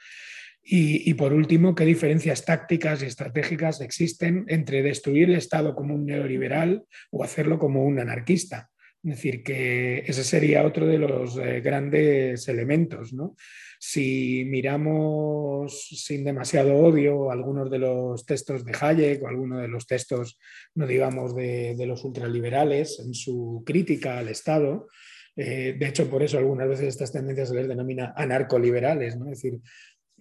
[0.63, 6.07] Y, por último, ¿qué diferencias tácticas y estratégicas existen entre destruir el Estado como un
[6.07, 8.71] neoliberal o hacerlo como un anarquista?
[9.03, 13.13] Es decir, que ese sería otro de los eh, grandes elementos.
[13.13, 13.35] ¿no?
[13.83, 19.87] Si miramos sin demasiado odio algunos de los textos de Hayek o algunos de los
[19.87, 20.39] textos,
[20.75, 24.87] no digamos, de, los ultraliberales en su crítica al Estado,
[25.35, 29.33] eh, de hecho, por eso algunas veces estas tendencias se les denomina anarcoliberales, ¿no?
[29.33, 29.59] es decir,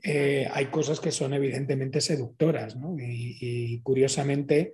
[0.04, 2.96] eh, hay cosas que son evidentemente seductoras ¿no?
[2.98, 4.72] y, curiosamente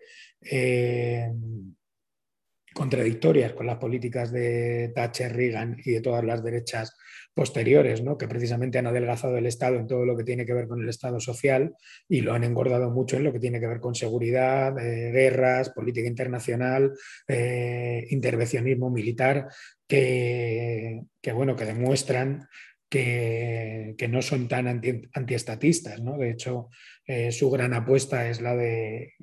[2.71, 6.95] contradictorias con las políticas de Thatcher, Reagan y de todas las derechas
[7.36, 8.17] posteriores, ¿no?
[8.17, 10.88] que precisamente han adelgazado el Estado en todo lo que tiene que ver con el
[10.88, 11.76] Estado social
[12.08, 15.69] y lo han engordado mucho en lo que tiene que ver con seguridad, eh, guerras,
[15.69, 16.93] política internacional,
[17.28, 19.50] eh, intervencionismo militar,
[19.86, 22.48] que, bueno, que demuestran
[22.89, 24.67] que, no son tan
[25.13, 26.02] antiestatistas.
[26.02, 26.17] ¿no?
[26.17, 26.69] De hecho,
[27.06, 29.13] eh, su gran apuesta es la de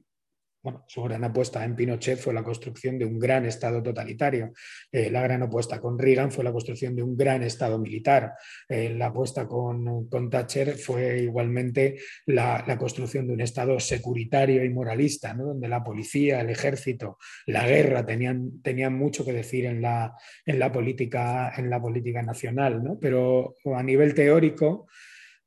[0.63, 4.53] bueno, su gran apuesta en Pinochet fue la construcción de un gran Estado totalitario.
[4.93, 8.35] Eh, la gran apuesta con Reagan fue la construcción de un gran Estado militar.
[8.69, 15.35] Eh, la apuesta con, Thatcher fue igualmente la, construcción de un Estado securitario y moralista,
[15.35, 20.15] donde la policía, el ejército, la guerra tenían, tenían mucho que decir en la,
[20.47, 22.83] en la, política, en la política nacional.
[23.01, 24.87] Pero a nivel teórico,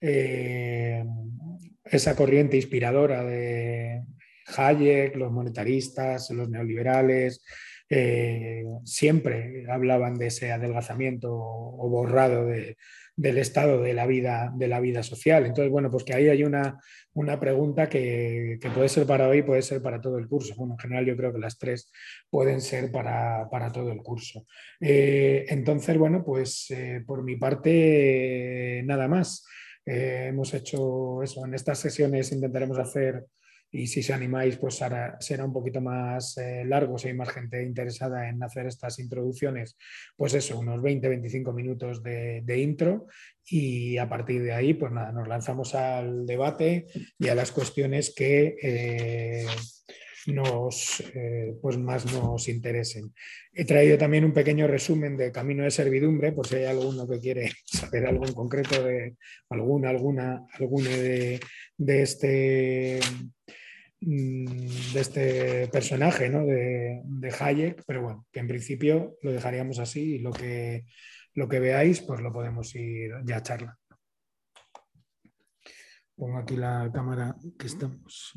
[0.02, 1.06] eh,
[1.86, 4.04] esa corriente inspiradora de,
[4.58, 7.44] Hayek, los monetaristas, los neoliberales,
[7.88, 14.80] eh, siempre hablaban de ese adelgazamiento o borrado del estado de la, vida, de la
[14.80, 15.46] vida social.
[15.46, 16.80] Entonces, bueno, pues que ahí hay una,
[17.14, 20.56] una pregunta que, puede ser para hoy, puede ser para todo el curso.
[20.58, 21.92] Bueno, en general yo creo que las tres
[22.30, 24.48] pueden ser para, todo el curso.
[24.82, 29.46] Eh, entonces, bueno, pues eh, por mi parte, nada más.
[29.86, 31.46] hemos hecho eso.
[31.46, 33.26] En estas sesiones intentaremos hacer
[33.76, 37.62] y si se animáis, pues será un poquito más eh, largo, si hay más gente
[37.62, 39.78] interesada en hacer estas introducciones,
[40.16, 43.08] pues eso, unos 20-25 minutos de, intro
[43.46, 46.88] y a partir de ahí, pues nada, nos lanzamos al debate
[47.20, 48.56] y a las cuestiones que...
[48.62, 49.46] Eh,
[50.28, 53.14] nos, eh, pues más nos interesen.
[53.54, 57.20] He traído también un pequeño resumen de Camino de Servidumbre, por si hay alguno que
[57.20, 59.18] quiere saber algo en concreto de
[59.50, 61.40] alguna, alguna, alguna de,
[61.78, 63.00] de este
[64.00, 66.46] de este personaje, ¿no?
[66.46, 70.86] de, de, Hayek, pero bueno, que en principio lo dejaríamos así y lo que,
[71.34, 73.80] lo que veáis, pues lo podemos ir ya a charla.
[76.16, 78.34] Pongo aquí la cámara que estamos.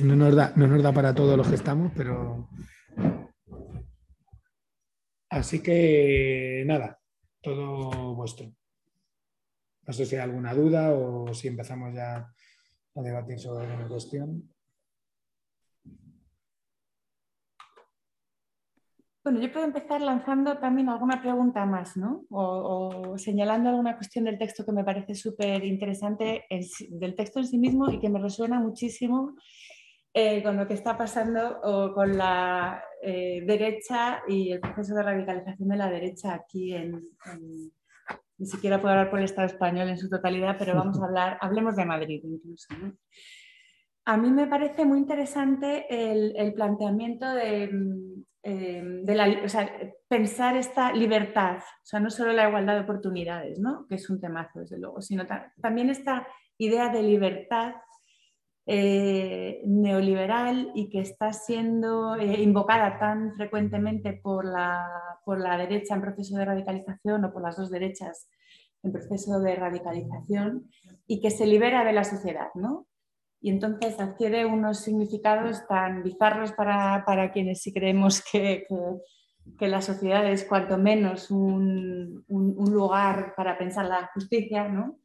[0.00, 2.48] no, nos da, no nos da para todos los que estamos, pero.
[5.28, 6.98] Así que nada,
[7.42, 8.52] todo vuestro.
[9.86, 12.16] No sé si hay alguna duda o si empezamos ya
[12.96, 14.55] a debatir sobre alguna cuestión.
[19.26, 22.24] Bueno, yo puedo empezar lanzando también alguna pregunta más, ¿no?
[22.30, 26.44] O, señalando alguna cuestión del texto que me parece súper interesante,
[26.90, 29.34] del texto en sí mismo y que me resuena muchísimo
[30.14, 35.02] eh, con lo que está pasando o con la eh, derecha y el proceso de
[35.02, 37.00] radicalización de la derecha aquí en,
[38.38, 41.36] ni siquiera puedo hablar por el Estado español en su totalidad, pero vamos a hablar,
[41.40, 42.68] hablemos de Madrid incluso.
[44.04, 47.68] A mí me parece muy interesante el planteamiento de
[48.48, 49.26] Em, de la,
[50.06, 53.88] pensar esta libertad, o sea, no solo la igualdad de oportunidades, ¿no?
[53.88, 55.26] que es un temazo, desde luego, sino
[55.60, 57.74] también esta idea de libertad
[58.64, 64.86] eh, neoliberal y que está siendo eh, invocada tan frecuentemente por la,
[65.24, 68.28] por la derecha en proceso de radicalización o por las dos derechas
[68.84, 70.70] en proceso de radicalización
[71.08, 72.86] y que se libera de la sociedad, ¿no?
[73.46, 78.66] Y entonces adquiere unos significados tan bizarros para, quienes sí creemos que,
[79.60, 84.98] la sociedad es cuanto menos un, lugar para pensar la justicia, ¿no?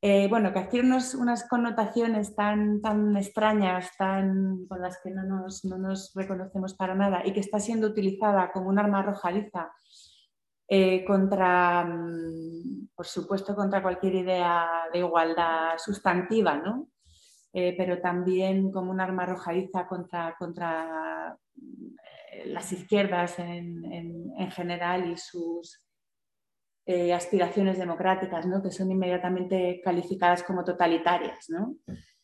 [0.00, 5.62] Eh, bueno, que adquiere unas connotaciones tan, tan extrañas, tan, con las que no nos,
[5.66, 9.70] no nos, reconocemos para nada y que está siendo utilizada como un arma arrojadiza
[10.68, 16.88] eh, contra, mm, por supuesto, contra cualquier idea de igualdad sustantiva, ¿no?
[17.58, 21.38] Eh, pero también como un arma arrojadiza contra, contra
[22.30, 25.82] eh, las izquierdas en, general y sus
[26.84, 28.62] eh, aspiraciones democráticas, ¿no?
[28.62, 31.48] que son inmediatamente calificadas como totalitarias.
[31.48, 31.76] ¿no?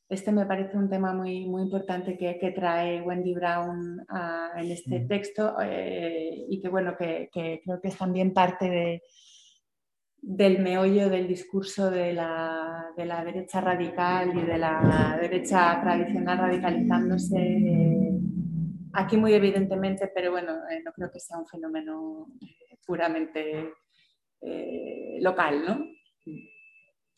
[0.06, 4.04] Este me parece un tema muy, muy importante que, que trae Wendy Brown
[4.54, 5.08] en este mm.
[5.08, 5.56] texto
[6.46, 9.02] y que, bueno, que, que creo que es también parte de,
[10.24, 18.12] del meollo del discurso de la, derecha radical y de la derecha tradicional radicalizándose
[18.92, 23.74] aquí muy evidentemente, pero bueno, eh, no creo que sea un fenómeno eh, puramente
[24.40, 25.86] eh, local, ¿no?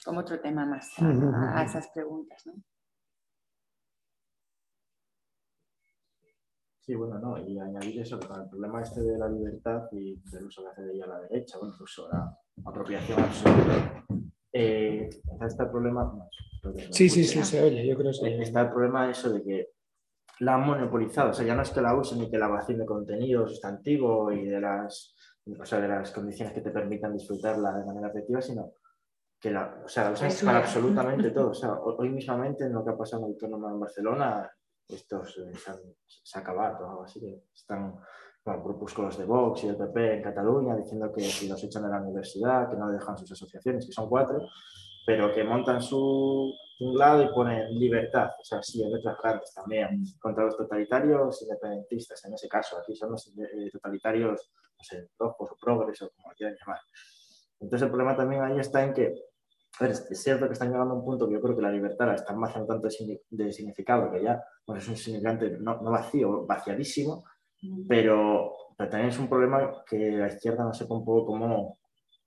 [0.05, 2.55] Como otro tema más a, esas preguntas, ¿no?
[6.81, 10.45] Sí, bueno, no, y añadir eso, que el problema este de la libertad y del
[10.45, 14.05] uso que hace de ella la derecha, o incluso la apropiación absoluta.
[14.53, 15.09] Eh,
[15.45, 16.13] está el problema.
[16.91, 18.27] sí, sí, sí, se oye, yo creo que sí.
[18.41, 19.69] Está el problema eso de que
[20.41, 22.79] la han monopolizado, o sea, ya no es que la usen ni que la vacíen
[22.79, 25.15] de contenido sustantivo y de las,
[25.47, 28.73] o sea, de las condiciones que te permitan disfrutarla de manera efectiva, sino
[29.41, 31.51] que la, o sea, la usan para absolutamente todo.
[31.51, 34.51] O sea, hoy mismamente en lo que ha pasado en el autónomo en Barcelona,
[34.89, 37.95] estos eh, se, han, se ha acabado, algo así, que están
[38.45, 41.89] bueno, grupúsculos de Vox y del PP en Cataluña diciendo que si los echan de
[41.89, 44.47] la universidad, que no dejan sus asociaciones, que son cuatro,
[45.07, 49.55] pero que montan su un lado y ponen libertad, o sea, sí, en letras grandes
[49.55, 55.09] también, contra los totalitarios independentistas, en ese caso, aquí son los eh, totalitarios, no sé,
[55.17, 56.81] rojos o progres o como quieran llamar.
[57.61, 59.15] Entonces el problema también ahí está en que,
[59.79, 61.71] a ver, es cierto que están llegando a un punto que yo creo que la
[61.71, 62.89] libertad la están vaciando tanto
[63.31, 67.25] de significado que ya bueno, es un significante no, no vacío, vaciadísimo,
[67.89, 71.79] pero, también es un problema que la izquierda no sepa un poco cómo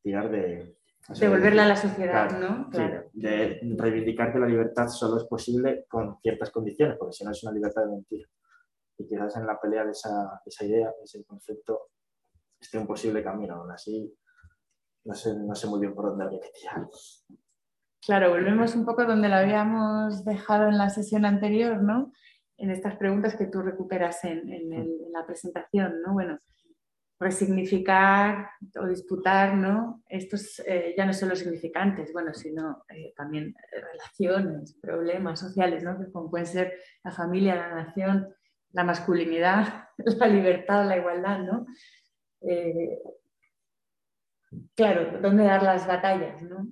[0.01, 0.77] tirar de...
[1.19, 2.69] Devolverla a la sociedad, ¿no?
[2.69, 3.09] Claro.
[3.13, 7.43] de reivindicar que la libertad solo es posible con ciertas condiciones, porque si no es
[7.43, 8.27] una libertad de mentir.
[8.97, 11.91] Y quizás en la pelea de esa, esa idea, de ese concepto,
[12.59, 13.55] esté un posible camino.
[13.55, 14.13] Aún así,
[15.05, 16.87] no sé, no sé muy bien por dónde habría que tirar.
[18.05, 22.11] Claro, volvemos un poco donde lo habíamos dejado en la sesión anterior, ¿no?
[22.57, 26.13] En estas preguntas que tú recuperas en, la presentación, ¿no?
[26.13, 26.39] Bueno,
[27.19, 30.03] resignificar o disputar, ¿no?
[30.07, 35.97] Estos eh, ya no solo significantes, bueno, sino eh, también relaciones, problemas sociales, ¿no?
[35.99, 38.27] Que como pueden ser la familia, la nación,
[38.71, 39.89] la masculinidad,
[40.19, 41.65] la libertad, la igualdad, ¿no?
[42.41, 42.99] Eh,
[44.75, 46.67] claro, ¿dónde dar las batallas, ¿no?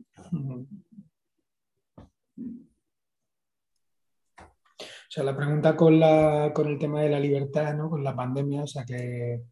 [5.15, 7.90] Sea, la pregunta con, la, con el tema de la libertad, ¿no?
[7.90, 9.44] con la pandemia, o sea que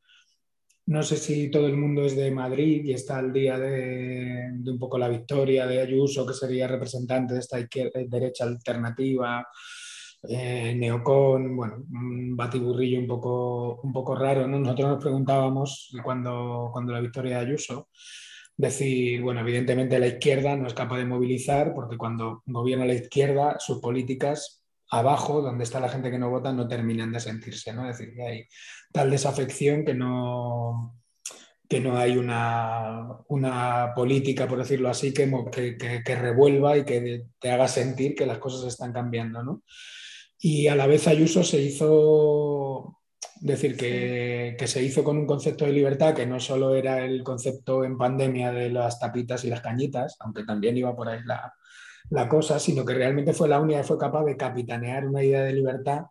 [0.85, 4.77] no sé si todo el mundo es de Madrid y está al día de, un
[4.77, 7.57] poco la victoria de Ayuso, que sería representante de esta
[8.07, 9.47] derecha alternativa,
[10.27, 14.45] eh, neocon, bueno, un batiburrillo un poco, un poco raro.
[14.45, 17.87] Nosotros nos preguntábamos cuando, cuando la victoria de Ayuso,
[18.57, 23.55] decir, bueno, evidentemente la izquierda no es capaz de movilizar porque cuando gobierna la izquierda,
[23.59, 24.62] sus políticas
[24.93, 27.89] abajo, donde está la gente que no vota, no terminan de sentirse, ¿no?
[27.89, 28.47] Es decir, que hay
[28.91, 30.99] tal desafección que no,
[31.67, 37.25] que no hay una, una política, por decirlo así, que, que, que, revuelva y que
[37.39, 39.63] te haga sentir que las cosas están cambiando, ¿no?
[40.39, 42.99] Y a la vez Ayuso se hizo,
[43.41, 47.23] decir, que, que, se hizo con un concepto de libertad que no solo era el
[47.23, 51.51] concepto en pandemia de las tapitas y las cañitas, aunque también iba por ahí la,
[52.13, 55.41] la cosa, sino que realmente fue la única que fue capaz de capitanear una idea
[55.43, 56.03] de libertad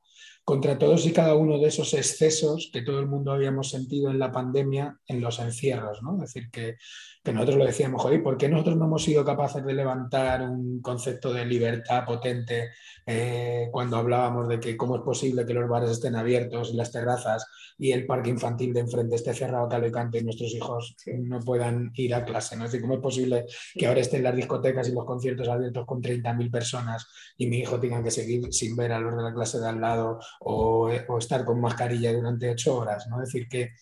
[0.45, 4.19] contra todos y cada uno de esos excesos que todo el mundo habíamos sentido en
[4.19, 6.03] la pandemia en los encierros.
[6.03, 6.15] ¿no?
[6.17, 6.77] Es decir, que,
[7.23, 10.83] que nosotros lo decíamos, joder, ¿por qué nosotros no hemos sido capaces de levantar un
[10.83, 12.71] concepto de libertad potente
[13.07, 16.91] eh, cuando hablábamos de que cómo es posible que los bares estén abiertos y las
[16.91, 17.47] terrazas
[17.79, 21.39] y el parque infantil de enfrente esté cerrado tal y cante y nuestros hijos no
[21.41, 22.57] puedan ir a clase?
[22.57, 22.65] ¿no?
[22.65, 26.03] Es decir, ¿cómo es posible que ahora estén las discotecas y los conciertos abiertos con
[26.03, 27.07] 30.000 personas
[27.37, 29.81] y mi hijo tenga que seguir sin ver a los de la clase de al
[29.81, 33.07] lado o, o estar con mascarilla durante ocho horas?
[33.09, 33.23] ¿no?
[33.23, 33.75] Es decir, que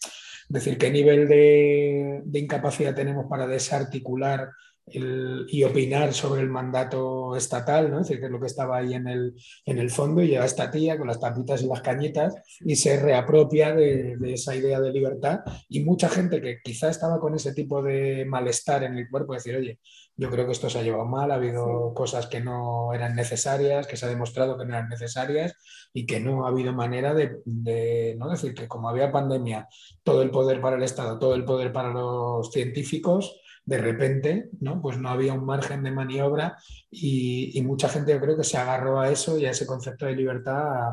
[0.51, 4.51] decir, qué nivel de, incapacidad tenemos para desarticular
[4.93, 8.01] y opinar sobre el mandato estatal, ¿no?
[8.01, 10.45] es decir, que es lo que estaba ahí en el, en el fondo, y llega
[10.45, 14.93] esta tía con las tapitas y las cañitas y se reapropia de, esa idea de
[14.93, 15.41] libertad.
[15.69, 19.57] Y mucha gente que quizá estaba con ese tipo de malestar en el cuerpo, decir,
[19.57, 19.79] oye,
[20.17, 23.87] yo creo que esto se ha llevado mal, ha habido cosas que no eran necesarias,
[23.87, 25.55] que se ha demostrado que no eran necesarias
[25.95, 28.29] y que no ha habido manera de, de ¿no?
[28.29, 29.69] decir que como había pandemia,
[30.03, 34.81] todo el poder para el Estado, todo el poder para los científicos, de repente, ¿no?
[34.81, 36.57] Pues no había un margen de maniobra
[36.91, 40.17] y, mucha gente yo creo que se agarró a eso y a ese concepto de
[40.17, 40.91] libertad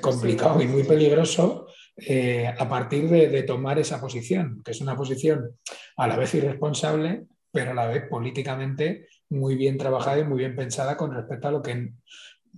[0.00, 1.66] complicado y muy peligroso
[1.96, 5.58] eh, a partir de, de, tomar esa posición, que es una posición
[5.96, 10.56] a la vez irresponsable, pero a la vez políticamente muy bien trabajada y muy bien
[10.56, 11.92] pensada con respecto a lo que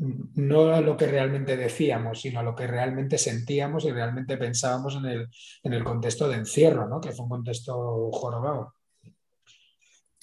[0.01, 4.97] no a lo que realmente decíamos, sino a lo que realmente sentíamos y realmente pensábamos
[4.97, 5.29] en el,
[5.63, 7.01] en el contexto de encierro, ¿no?
[7.01, 8.75] que fue un contexto jorobado.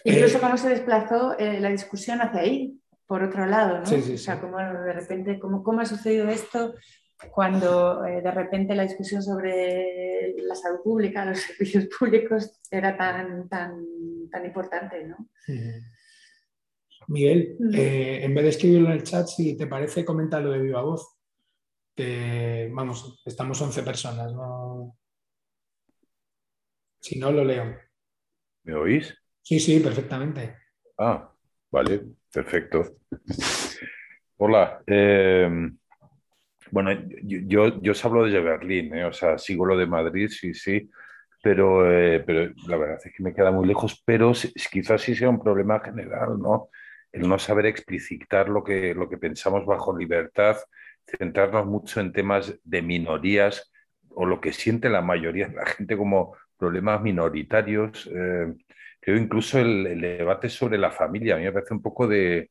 [0.04, 3.86] Incluso eh, cómo se desplazó eh, la discusión hacia ahí, por otro lado, ¿no?
[3.86, 6.74] Sí, sí, o sea, cómo de repente, cómo, cómo ha sucedido esto
[7.32, 13.48] cuando eh, de repente la discusión sobre la salud pública, los servicios públicos era tan,
[13.48, 13.86] tan,
[14.32, 15.18] tan importante, ¿no?
[17.08, 20.82] Miguel, eh, en vez de escribirlo en el chat, si te parece, coméntalo de viva
[20.82, 21.16] voz.
[21.96, 24.34] Que, vamos, estamos 11 personas,
[27.00, 27.76] Si no, lo leo.
[28.64, 29.16] ¿Me oís?
[29.42, 30.58] Sí, sí, perfectamente.
[30.98, 31.32] Ah,
[31.72, 32.98] vale, perfecto.
[34.38, 34.84] Hola.
[34.86, 35.50] Eh,
[36.72, 36.92] bueno,
[37.24, 39.06] yo, yo os hablo desde Berlín, ¿eh?
[39.06, 40.90] o sea, sigo lo de Madrid, sí, sí,
[41.42, 41.84] pero,
[42.26, 44.34] pero la verdad es que me queda muy lejos, pero
[44.70, 46.70] quizás sí sea un problema general, ¿no?
[47.12, 50.58] El no saber explicitar lo que, lo que pensamos bajo libertad,
[51.06, 53.72] centrarnos mucho en temas de minorías
[54.10, 58.10] o lo que siente la mayoría de la gente como problemas minoritarios.
[58.14, 58.54] Eh,
[59.00, 62.50] creo incluso el, debate sobre la familia, a mí me parece un poco de,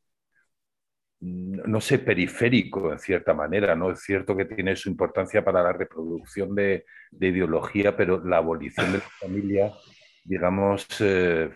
[1.20, 3.90] no sé, periférico en cierta manera, ¿no?
[3.90, 6.84] Es cierto que tiene su importancia para la reproducción de,
[7.18, 9.72] ideología, pero la abolición de la familia,
[10.24, 11.50] digamos, eh,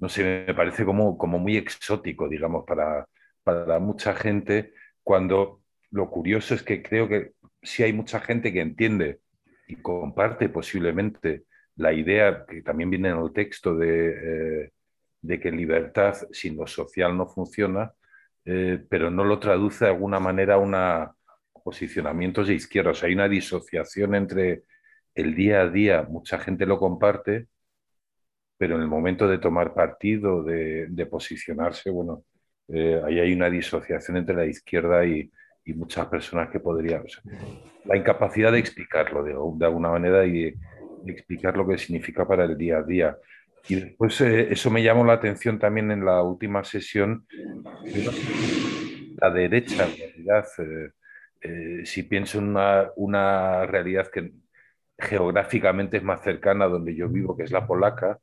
[0.00, 3.06] no sé, me parece como, como muy exótico, digamos, para,
[3.42, 7.32] para mucha gente, cuando lo curioso es que creo que
[7.62, 9.20] sí hay mucha gente que entiende
[9.66, 11.44] y comparte posiblemente
[11.76, 14.70] la idea que también viene en el texto de,
[15.26, 17.92] eh, que libertad sin lo social no funciona,
[18.44, 21.14] eh, pero no lo traduce de alguna manera a una
[21.64, 22.90] posicionamientos de izquierda.
[22.90, 24.64] O sea, hay una disociación entre
[25.14, 27.48] el día a día, mucha gente lo comparte,
[28.56, 32.24] pero en el momento de tomar partido, de, posicionarse, bueno,
[32.68, 35.30] eh, ahí hay una disociación entre la izquierda y,
[35.66, 37.04] muchas personas que podrían...
[37.86, 39.32] la incapacidad de explicarlo de,
[39.64, 40.54] alguna manera y
[41.06, 43.16] explicar lo que significa para el día a día.
[43.68, 47.26] Y después eh, eso me llamó la atención también en la última sesión.
[49.16, 50.44] La derecha, en realidad,
[51.40, 54.32] eh, si pienso en una, una realidad que
[54.98, 58.18] geográficamente es más cercana a donde yo vivo, que es la polaca,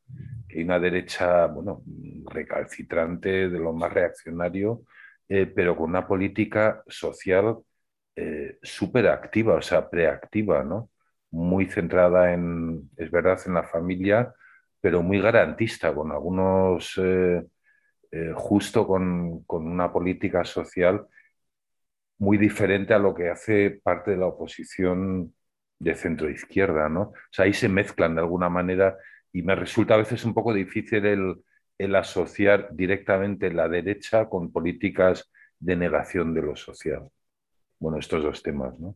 [0.47, 1.83] que hay una derecha, bueno,
[2.25, 4.83] recalcitrante, de lo más reaccionario,
[5.29, 7.57] eh, pero con una política social
[8.15, 10.89] eh, súper activa, o sea, preactiva, ¿no?
[11.31, 14.33] Muy centrada en, es verdad, en la familia,
[14.81, 17.43] pero muy garantista, con algunos, eh,
[18.35, 21.07] justo con, con, una política social
[22.17, 25.33] muy diferente a lo que hace parte de la oposición
[25.81, 27.01] de centro izquierda, ¿no?
[27.01, 28.97] O sea, ahí se mezclan de alguna manera
[29.33, 35.31] y me resulta a veces un poco difícil el, asociar directamente la derecha con políticas
[35.59, 37.09] de negación de lo social.
[37.79, 38.95] Bueno, estos dos temas, ¿no?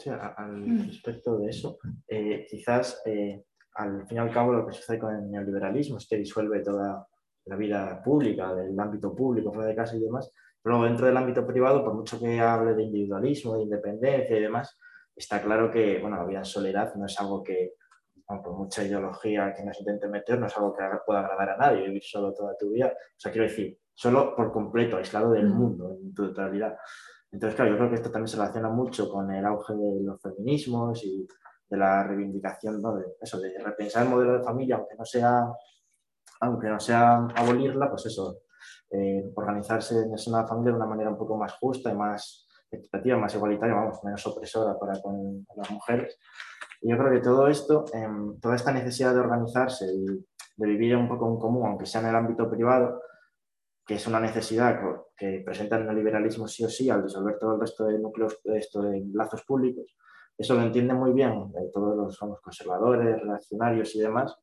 [0.00, 3.44] Sí, al respecto de eso, eh, quizás eh,
[3.74, 7.06] al fin y al cabo lo que sucede con el neoliberalismo es que disuelve toda
[7.44, 11.46] la vida pública, del ámbito público, fuera de casa y demás, pero dentro del ámbito
[11.46, 14.78] privado, por mucho que hable de individualismo, de independencia y demás,
[15.14, 17.74] está claro que bueno, la vida en soledad no es algo que,
[18.26, 21.86] por mucha ideología que nos intente meter, no es algo que pueda agradar a nadie,
[21.86, 22.86] vivir solo toda tu vida.
[22.86, 25.54] O sea, quiero decir, solo por completo, aislado del mm.
[25.54, 26.76] mundo en tu totalidad.
[27.30, 30.20] Entonces, claro, yo creo que esto también se relaciona mucho con el auge de los
[30.20, 31.26] feminismos y
[31.68, 32.94] de la reivindicación, ¿no?
[32.96, 35.46] De eso, de repensar el modelo de familia, aunque no sea,
[36.40, 38.42] aunque no sea abolirla, pues eso,
[38.92, 43.18] eh, organizarse en una familia de una manera un poco más justa y más equitativa,
[43.18, 46.18] más igualitaria, vamos, menos opresora para con las mujeres.
[46.80, 50.96] Y yo creo que todo esto, em, toda esta necesidad de organizarse y de vivir
[50.96, 53.00] un poco en común, aunque sea en el ámbito privado,
[53.86, 54.80] que es una necesidad
[55.16, 58.82] que presenta el neoliberalismo sí o sí al disolver todo el resto de núcleos, esto
[58.82, 59.96] de lazos públicos,
[60.36, 64.36] eso lo entiende muy bien eh, todos los somos conservadores, reaccionarios y demás,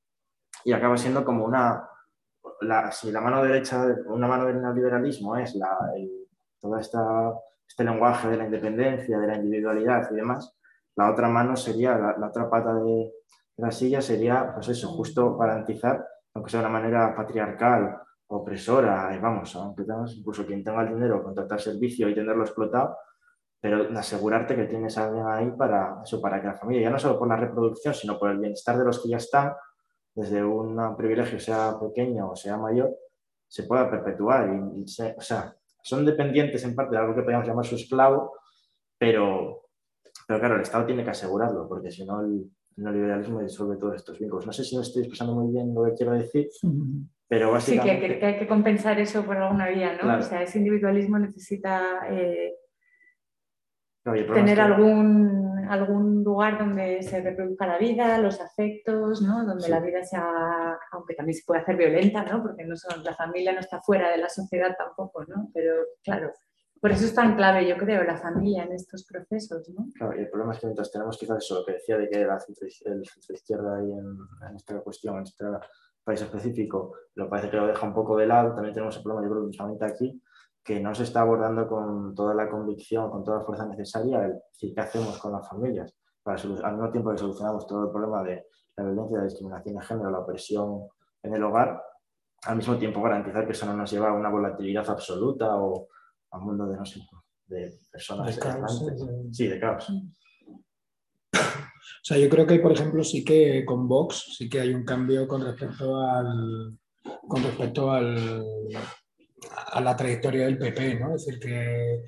[0.64, 1.88] y acaba siendo como una,
[2.62, 5.78] la, si la mano derecha, una mano del neoliberalismo es la,
[6.60, 7.34] todo esta,
[7.68, 10.56] este lenguaje de la independencia, de la individualidad y demás,
[10.96, 13.14] la otra mano sería, la, otra pata de,
[13.58, 19.20] la silla sería, pues eso, justo garantizar, aunque sea de una manera patriarcal, opresora, eh,
[19.20, 22.98] vamos, aunque tengas, incluso quien tenga el dinero, contratar servicio y tenerlo explotado,
[23.62, 27.00] pero asegurarte que tienes a alguien ahí para eso, para que la familia, ya no
[27.00, 29.54] solo por la reproducción, sino por el bienestar de los que ya están,
[30.20, 32.96] desde un privilegio, sea pequeño o sea mayor,
[33.48, 34.50] se pueda perpetuar.
[34.50, 38.34] Y, o sea, son dependientes en parte de algo que podríamos llamar su esclavo,
[38.98, 39.70] pero,
[40.28, 44.18] pero claro, el Estado tiene que asegurarlo, porque si no el, neoliberalismo disuelve todos estos
[44.20, 44.46] vínculos.
[44.46, 46.50] No sé si me estoy expresando muy bien lo que quiero decir,
[47.28, 48.14] pero básicamente...
[48.14, 50.18] Sí, que, hay que compensar eso por alguna vía, ¿no?
[50.18, 52.08] O sea, ese individualismo necesita...
[52.10, 52.56] Eh,
[54.04, 55.39] tener algún,
[55.70, 59.46] algún lugar donde se reproduzca la vida, los afectos, ¿no?
[59.46, 62.42] donde la vida sea, aunque también se puede hacer violenta, ¿no?
[62.42, 65.50] porque no son, la familia no está fuera de la sociedad tampoco, ¿no?
[65.54, 66.34] pero claro,
[66.82, 69.70] por eso es tan clave, yo creo, la familia en estos procesos.
[69.70, 69.86] ¿no?
[69.96, 72.26] Claro, y el problema es que mientras tenemos quizás eso, lo que decía de que
[72.26, 74.18] la centro, el centro izquierda ahí en,
[74.50, 75.46] en, esta cuestión, en este
[76.04, 79.28] país específico, lo parece que lo deja un poco de lado, también tenemos el problema,
[79.28, 80.22] yo creo, precisamente aquí,
[80.64, 84.40] que no se está abordando con toda la convicción, con toda la fuerza necesaria, el
[84.52, 85.96] decir, ¿qué hacemos con las familias?
[86.22, 88.46] Para al mismo tiempo que solucionamos todo el problema de
[88.78, 90.88] la violencia, la discriminación de género, la opresión
[91.24, 91.82] en el hogar,
[92.44, 95.88] al mismo tiempo garantizar que eso no nos lleva a una volatilidad absoluta o
[96.32, 97.02] a un mundo de, no sé,
[97.48, 98.86] de personas de caos,
[99.32, 99.90] sí, de caos.
[101.32, 104.86] O sea, yo creo que, por ejemplo, sí que con Vox sí que hay un
[104.86, 106.78] cambio con respecto al,
[107.28, 108.46] con respecto al,
[109.72, 111.16] a la trayectoria del PP, ¿no?
[111.16, 112.04] Es decir, que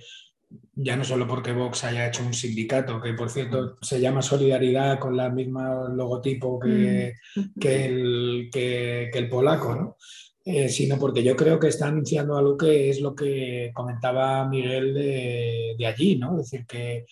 [0.73, 4.99] ya no solo porque Vox haya hecho un sindicato, que por cierto se llama Solidaridad
[4.99, 7.59] con la misma logotipo que, mm.
[7.59, 9.97] que, el, que, el, polaco, ¿no?
[10.43, 14.93] Eh, sino porque yo creo que está anunciando algo que es lo que comentaba Miguel
[14.93, 16.39] de, de allí, ¿no?
[16.39, 17.05] Es decir, que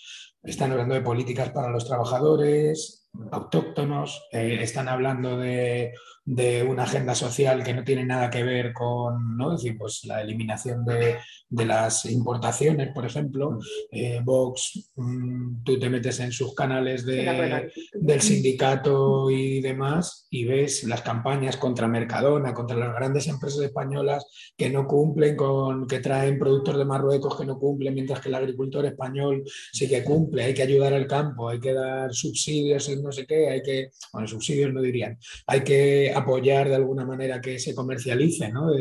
[0.43, 5.93] están hablando de políticas para los trabajadores autóctonos, eh, están hablando de
[6.30, 9.51] de una agenda social que no tiene nada que ver con ¿no?
[9.51, 11.17] decir, pues, la eliminación de,
[11.49, 13.57] de las importaciones, por ejemplo.
[13.91, 20.45] Eh, Vox, mm, tú te metes en sus canales de, del sindicato y demás y
[20.45, 25.99] ves las campañas contra Mercadona, contra las grandes empresas españolas que no cumplen con, que
[25.99, 30.43] traen productos de Marruecos que no cumplen, mientras que el agricultor español sí que cumple.
[30.43, 34.27] Hay que ayudar al campo, hay que dar subsidios no sé qué, hay que, bueno,
[34.27, 35.17] subsidios no dirían,
[35.47, 38.72] hay que apoyar de alguna manera que se comercialice, ¿no?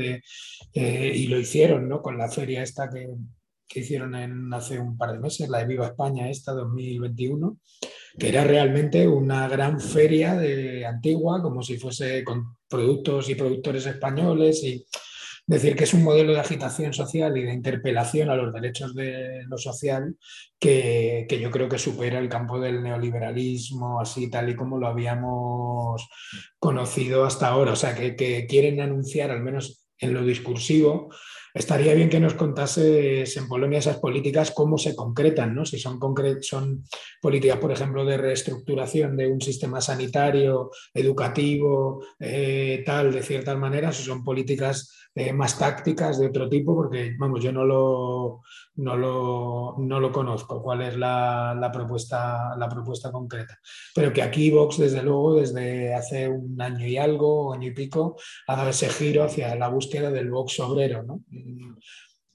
[0.73, 2.03] Y lo hicieron, ¿no?
[2.03, 3.09] Con la feria esta que,
[3.81, 7.59] hicieron en, hace un par de meses, la de Viva España esta 2021,
[8.19, 13.87] que era realmente una gran feria de antigua, como si fuese con productos y productores
[13.87, 14.85] españoles y
[15.49, 19.45] decir que es un modelo de agitación social y de interpelación a los derechos de
[19.49, 20.15] lo social
[20.61, 26.07] que, yo creo que supera el campo del neoliberalismo, así tal y como lo habíamos
[26.59, 27.73] conocido hasta ahora.
[27.73, 31.09] O sea, que, que quieren anunciar, al menos en lo discursivo,
[31.59, 35.65] estaría bien que nos contases en Polonia esas políticas, cómo se concretan, ¿no?
[35.65, 35.99] Si son,
[37.21, 43.93] políticas, por ejemplo, de reestructuración de un sistema sanitario, educativo, eh, tal, de cierta manera,
[43.93, 48.43] si son políticas eh, más tácticas de otro tipo, porque, vamos, yo no lo,
[48.77, 53.59] no lo, no lo conozco, cuál es la, la, propuesta, la propuesta concreta.
[53.95, 58.17] Pero que aquí Vox, desde luego, desde hace un año y algo, año y pico,
[58.47, 61.21] ha dado ese giro hacia la búsqueda del Vox obrero, ¿no?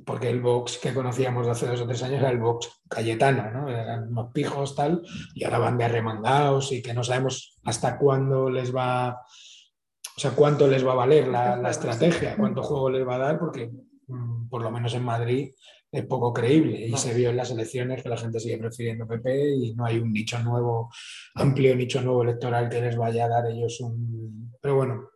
[0.06, 3.70] Porque el Vox que conocíamos hace dos o tres años era el Vox cayetano, ¿no?
[3.70, 8.50] eran unos pijos tal, y ahora van de arremangados y que no sabemos hasta cuándo
[8.50, 13.16] les va, o sea, cuánto les va a valer la, estrategia, cuánto juego les va
[13.16, 13.72] a dar, porque
[14.08, 15.52] mm, por lo menos en Madrid
[15.92, 19.56] es poco creíble y se vio en las elecciones que la gente sigue prefiriendo PP
[19.56, 20.90] y no hay un nicho nuevo,
[21.36, 24.52] amplio nicho nuevo electoral que les vaya a dar ellos un...
[24.60, 25.10] Pero bueno.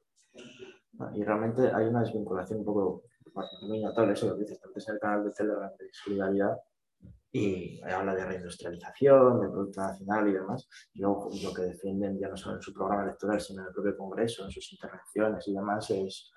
[1.15, 3.03] Y realmente hay una desvinculación un poco
[3.61, 6.57] muy notable, eso lo que dices, antes en el canal de Telegram de Solidaridad
[7.31, 10.67] y habla de reindustrialización, de Producto Nacional y demás.
[10.93, 13.73] Y luego lo que defienden ya no solo en su programa electoral, sino en el
[13.73, 16.31] propio Congreso, en sus intervenciones y demás, es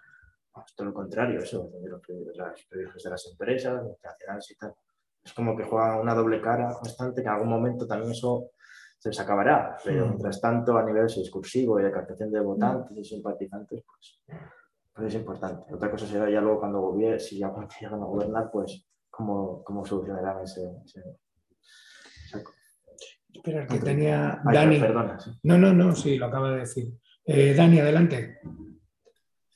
[0.76, 4.74] todo lo contrario, eso, de los privilegios de las empresas, multinacionales y tal.
[5.22, 8.51] Es como que juegan una doble cara constante, que en algún momento también eso
[8.98, 10.09] se les acabará, pero mm.
[10.09, 14.20] mientras tanto a nivel discursivo y de captación de votantes y simpatizantes, pues,
[15.07, 15.72] es importante.
[15.74, 19.84] Otra cosa será ya luego cuando gobiernen, si ya llegan a gobernar, pues cómo, cómo
[19.84, 21.03] solucionarán ese, ese,
[23.32, 24.78] Espera, que tenía Dani.
[24.78, 26.92] Perdona, No, no, no, sí, lo acaba de decir.
[27.24, 28.40] Eh, Dani, adelante.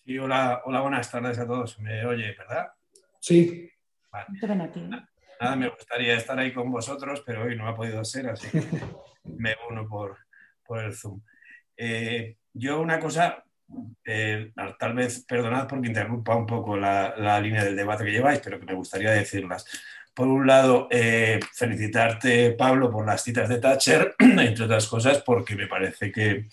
[0.04, 1.78] Sí, hola, hola, buenas tardes a todos.
[1.80, 2.68] ¿Me oye, verdad?
[3.20, 3.68] Sí.
[4.12, 4.26] Vale.
[5.40, 8.60] Nada, me gustaría estar ahí con vosotros, pero hoy no ha podido ser, así que
[9.24, 10.16] me uno por,
[10.64, 11.20] por el Zoom.
[11.76, 13.43] Eh, yo una cosa,
[14.04, 18.58] eh, tal vez perdonad porque interrumpa un poco la, línea del debate que lleváis, pero
[18.58, 19.66] que me gustaría decirlas.
[20.14, 25.56] Por un lado, eh, felicitarte, Pablo, por las citas de Thatcher, entre otras cosas, porque
[25.56, 26.46] me parece que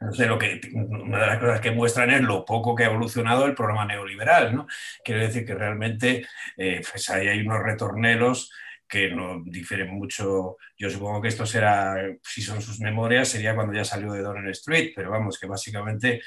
[0.00, 2.88] no sé, lo que, una de las cosas que muestran es lo poco que ha
[2.88, 4.54] evolucionado el programa neoliberal.
[4.54, 4.66] ¿no?
[5.04, 8.52] Quiero decir que realmente eh, pues ahí hay unos retornelos
[8.88, 10.56] que no difieren mucho.
[10.76, 14.50] Yo supongo que esto será, si son sus memorias, sería cuando ya salió de Donner
[14.50, 16.20] Street, pero vamos, que básicamente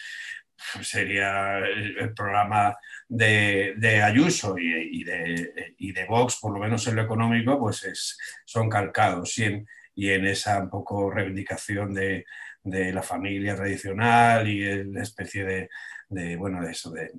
[0.81, 2.75] sería el, programa
[3.07, 9.37] de, Ayuso y, de, Vox, por lo menos en lo económico, pues es, son calcados
[9.39, 12.25] y en, esa un poco reivindicación de,
[12.63, 15.69] de la familia tradicional y la especie
[16.09, 17.11] de, bueno, de eso, de,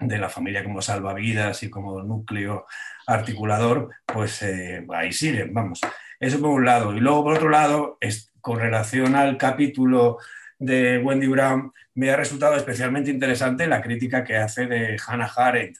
[0.00, 2.66] de, la familia como salvavidas y como núcleo
[3.06, 5.80] articulador, pues eh, ahí siguen, vamos.
[6.18, 6.94] Eso por un lado.
[6.94, 10.18] Y luego, por otro lado, es, con relación al capítulo
[10.58, 15.78] de Wendy Brown, me ha resultado especialmente interesante la crítica que hace de Hannah Arendt,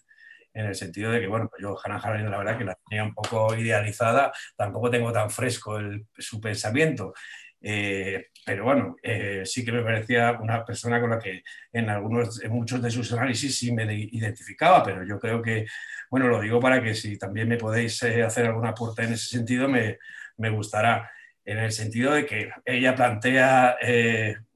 [0.53, 3.05] en el sentido de que, bueno, pues yo Hannah Arendt la verdad que la tenía
[3.05, 5.79] un poco idealizada, tampoco tengo tan fresco
[6.18, 7.14] su pensamiento.
[7.61, 12.43] Eh, pero bueno, eh, sí que me parecía una persona con la que en, algunos,
[12.43, 15.66] en muchos de sus análisis sí me identificaba, pero yo creo que,
[16.11, 19.28] bueno, lo digo para que si también me podéis eh, hacer alguna aporte en ese
[19.28, 19.99] sentido, me,
[20.38, 21.11] me, gustará,
[21.45, 23.76] en el sentido de que ella plantea,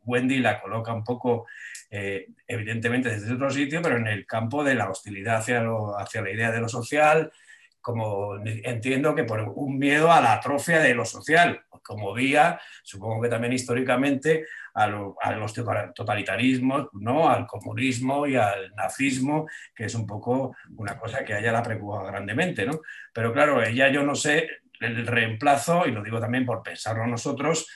[0.05, 1.47] Wendy la coloca un poco,
[1.91, 5.65] evidentemente desde otro sitio, pero en el campo de la hostilidad hacia,
[5.99, 7.33] hacia la idea de lo social,
[7.85, 13.21] como entiendo que por un miedo a la atrofia de lo social, como vía, supongo
[13.21, 15.53] que también históricamente, a, los
[15.95, 17.29] totalitarismos, ¿no?
[17.29, 21.63] al comunismo y al nazismo, que es un poco una cosa que a ella la
[21.63, 22.65] preocupa grandemente.
[22.65, 22.81] ¿no?
[23.13, 24.49] Pero claro, ella yo no sé,
[24.81, 27.69] el reemplazo, y lo digo también por pensarlo nosotros,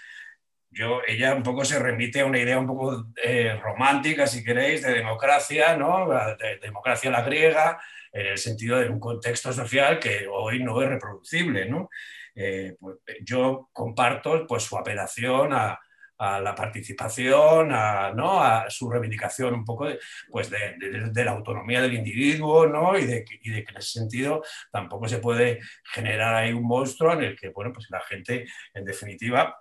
[0.71, 4.83] yo, ella un poco se remite a una idea un poco eh, romántica, si queréis,
[4.83, 6.09] de democracia, ¿no?
[6.09, 7.79] de democracia la griega,
[8.13, 11.69] en el sentido de un contexto social que hoy no es reproducible.
[11.69, 11.89] ¿no?
[12.35, 15.79] Eh, pues, yo comparto pues, su apelación a,
[16.19, 18.43] a la participación, a, ¿no?
[18.43, 19.99] a, su reivindicación un poco de,
[20.31, 20.77] pues de,
[21.13, 22.99] de, la autonomía del individuo ¿no?
[22.99, 24.43] y, de, y, de, que en ese sentido
[24.73, 28.85] tampoco se puede generar ahí un monstruo en el que bueno, pues la gente en
[28.85, 29.57] definitiva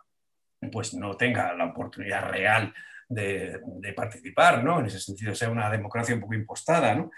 [0.71, 2.73] pues no tenga la oportunidad real
[3.09, 3.61] de,
[3.95, 4.79] participar, ¿no?
[4.79, 7.11] En ese sentido sea una democracia un poco impostada, ¿no?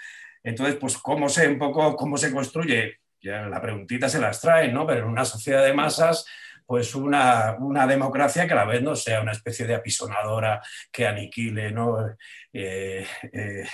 [0.43, 2.99] Entonces, pues, ¿cómo se, un poco, cómo se construye?
[3.21, 4.87] Ya la preguntita se las trae, ¿no?
[4.87, 6.25] Pero en una sociedad de masas,
[6.65, 10.61] pues una, una, democracia que a la vez no sea una especie de apisonadora
[10.91, 12.07] que aniquile, ¿no?
[12.53, 13.67] Eh, eh,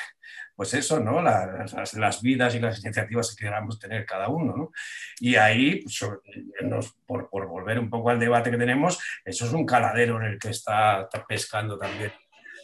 [0.56, 1.22] pues eso, ¿no?
[1.22, 4.72] Las, las, vidas y las iniciativas que queramos tener cada uno, ¿no?
[5.20, 6.00] Y ahí, pues,
[7.06, 10.40] por, por, volver un poco al debate que tenemos, eso es un caladero en el
[10.40, 12.14] que está pescando también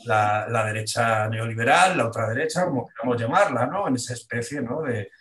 [0.06, 3.88] la, derecha neoliberal, la otra derecha, como queramos llamarla, ¿no?
[3.88, 4.82] En esa especie ¿no?
[4.82, 5.12] de,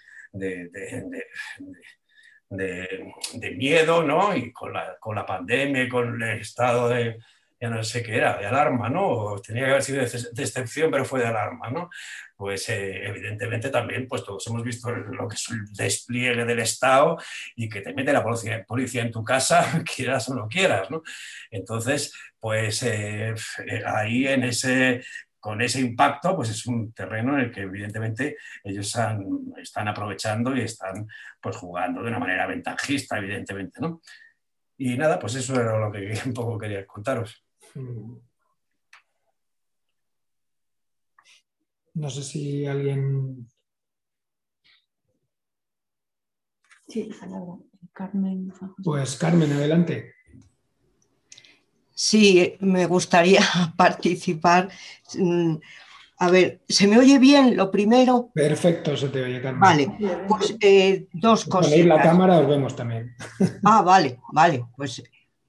[3.56, 4.34] miedo, ¿no?
[4.34, 7.18] Y con la, con la pandemia con el estado de,
[7.60, 9.36] ya no sé qué era, de alarma, ¿no?
[9.46, 11.90] Tenía que haber sido de excepción, pero fue de alarma, ¿no?
[12.34, 17.18] Pues eh, evidentemente también, pues todos hemos visto lo que es el despliegue del Estado
[17.54, 21.02] y que te mete la policía, en tu casa, quieras o no quieras, ¿no?
[21.50, 23.34] Entonces, pues eh,
[23.66, 25.04] eh, ahí en ese,
[25.38, 28.96] con ese impacto, pues es un terreno en el que evidentemente ellos
[29.58, 31.06] están aprovechando y están
[31.42, 34.00] pues jugando de una manera ventajista, evidentemente, ¿no?
[34.78, 37.44] Y nada, pues eso era lo que un poco quería contaros.
[41.94, 43.48] No sé si alguien.
[46.88, 47.10] Sí,
[47.92, 48.52] Carmen.
[48.82, 50.14] Pues Carmen, adelante.
[51.94, 53.40] Sí, me gustaría
[53.76, 54.70] participar.
[55.18, 55.56] Mm,
[56.18, 58.30] a ver, ¿se me oye bien lo primero?
[58.34, 59.60] Perfecto, se te oye, Carmen.
[59.60, 61.76] Vale, pues eh, dos cosas.
[61.78, 63.14] la cámara os vemos también.
[63.64, 65.02] Ah, vale, vale, pues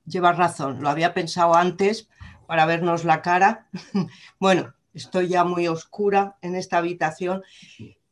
[0.05, 2.07] llevas razón, lo había pensado antes
[2.47, 3.67] para vernos la cara.
[4.39, 7.43] bueno, estoy ya muy oscura en esta habitación.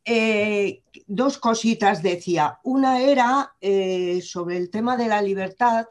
[0.04, 2.58] Eh, dos cositas decía.
[2.64, 5.86] Una era eh, sobre el tema de la libertad,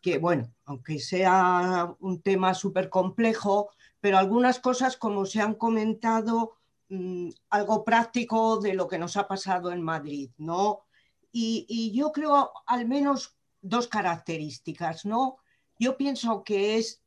[0.00, 6.54] que bueno, aunque sea un tema súper complejo, pero algunas cosas, como se han comentado,
[6.88, 10.84] mm, algo práctico de lo que nos ha pasado en Madrid, ¿no?
[11.30, 15.38] y yo creo al menos dos características, ¿no?
[15.78, 17.02] Yo pienso que es,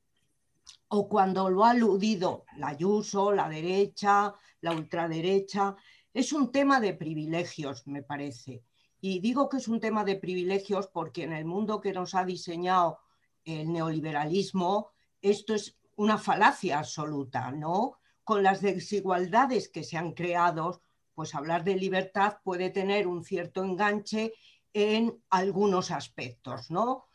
[0.88, 5.76] o cuando lo ha aludido la Ayuso, la derecha, la ultraderecha,
[6.14, 8.64] es un tema de privilegios, me parece.
[9.00, 12.24] Y digo que es un tema de privilegios porque en el mundo que nos ha
[12.24, 13.00] diseñado
[13.44, 14.90] el neoliberalismo,
[15.22, 17.98] esto es una falacia absoluta, ¿no?
[18.24, 20.84] Con las desigualdades que se han creado,
[21.16, 24.34] pues hablar de libertad puede tener un cierto enganche
[24.74, 27.06] en algunos aspectos, ¿no?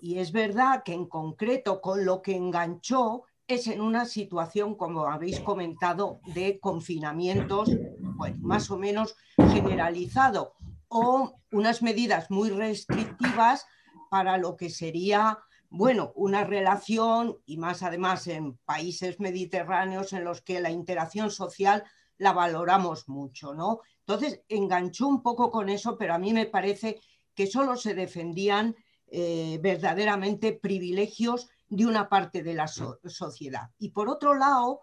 [0.00, 5.06] Y es verdad que en concreto con lo que enganchó es en una situación, como
[5.06, 9.16] habéis comentado, de confinamientos, bueno, más o menos
[9.52, 10.54] generalizado,
[10.88, 13.66] o unas medidas muy restrictivas
[14.10, 15.38] para lo que sería,
[15.68, 21.84] bueno, una relación, y más además en países mediterráneos en los que la interacción social
[22.16, 23.80] la valoramos mucho, ¿no?
[24.06, 27.00] Entonces, enganchó un poco con eso, pero a mí me parece
[27.34, 28.76] que solo se defendían
[29.06, 33.70] eh, verdaderamente privilegios de una parte de la sociedad.
[33.78, 34.82] Y por otro lado,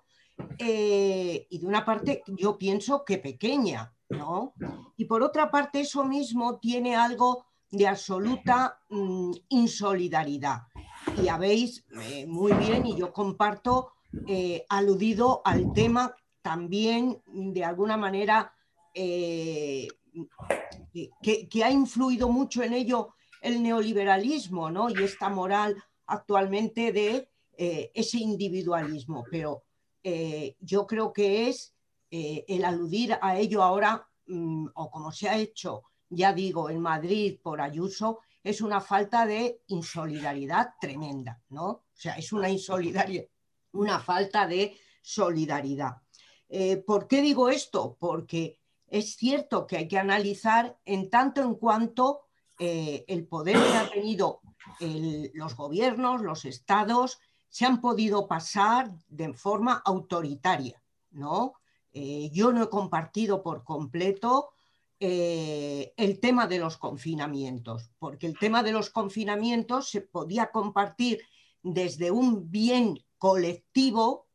[0.57, 4.53] eh, y de una parte yo pienso que pequeña, ¿no?
[4.97, 10.63] Y por otra parte, eso mismo tiene algo de absoluta mm, insolidaridad.
[11.22, 13.91] Y habéis eh, muy bien, y yo comparto,
[14.67, 18.53] aludido al tema también de alguna manera
[18.93, 19.87] que,
[21.49, 24.89] que, ha influido mucho en ello el neoliberalismo ¿no?
[24.89, 29.25] y esta moral actualmente de eh, ese individualismo.
[29.29, 29.63] Pero
[30.03, 31.73] eh, yo creo que es
[32.09, 36.79] eh, el aludir a ello ahora, mm, o como se ha hecho, ya digo, en
[36.79, 41.67] Madrid por Ayuso, es una falta de insolidaridad tremenda, ¿no?
[41.67, 43.25] O sea, es una insolidaridad,
[43.73, 45.97] una falta de solidaridad.
[46.85, 47.95] ¿Por qué digo esto?
[47.97, 48.61] Porque
[48.91, 52.21] es cierto que hay que analizar en tanto en cuanto
[52.59, 54.41] eh, el poder que han tenido
[55.33, 57.19] los gobiernos, los estados,
[57.49, 60.81] se han podido pasar de forma autoritaria.
[61.11, 61.53] ¿no?
[61.93, 64.51] Eh, yo no he compartido por completo
[64.99, 71.21] eh, el tema de los confinamientos, porque el tema de los confinamientos se podía compartir
[71.63, 74.27] desde un bien colectivo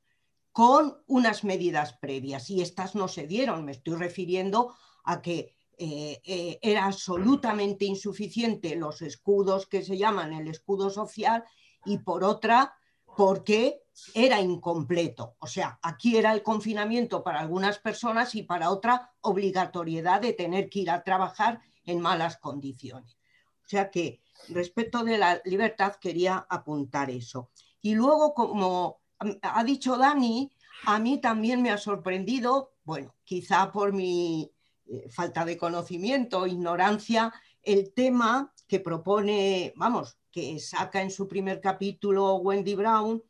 [0.57, 3.67] con unas medidas previas y estas no se dieron.
[3.67, 10.33] Me estoy refiriendo a que eh, eh, era absolutamente insuficiente los escudos que se llaman
[10.33, 11.45] el escudo social
[11.85, 12.75] y por otra
[13.19, 13.83] porque
[14.15, 15.37] era incompleto.
[15.41, 20.71] O sea, aquí era el confinamiento para algunas personas y para otra obligatoriedad de tener
[20.71, 23.19] que ir a trabajar en malas condiciones.
[23.63, 27.51] O sea que respecto de la libertad quería apuntar eso.
[27.83, 29.03] Y luego, como
[29.43, 30.51] ha dicho Dani,
[30.85, 34.51] a mí también me ha sorprendido, bueno, quizá por mi
[34.87, 41.61] eh, falta de conocimiento, ignorancia, el tema que propone, vamos, que saca en su primer
[41.61, 43.23] capítulo Wendy Brown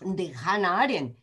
[0.00, 1.18] de Hannah Arendt.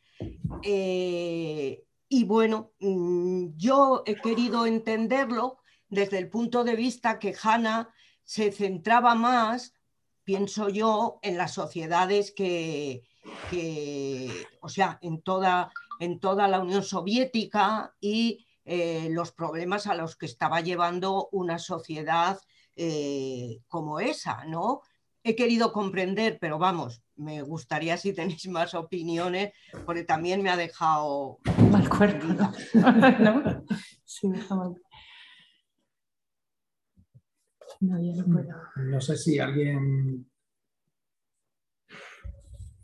[0.61, 5.57] Eh, y bueno, mm, yo he querido entenderlo
[5.89, 7.89] desde el punto de vista que Hannah
[8.23, 9.73] se centraba más,
[10.23, 13.03] pienso yo, en las sociedades que,
[13.49, 14.29] que,
[14.61, 20.15] o sea, en toda, en toda la Unión Soviética y eh, los problemas a los
[20.15, 22.39] que estaba llevando una sociedad
[22.75, 24.81] eh, como esa, ¿no?
[25.23, 29.53] He querido comprender, pero vamos, me gustaría si tenéis más opiniones,
[29.85, 31.39] porque también me ha dejado
[31.71, 32.53] mal cuerpo, ¿no?
[34.03, 34.27] Sí,
[37.81, 38.55] No, yo no puedo.
[38.77, 40.25] No sé si alguien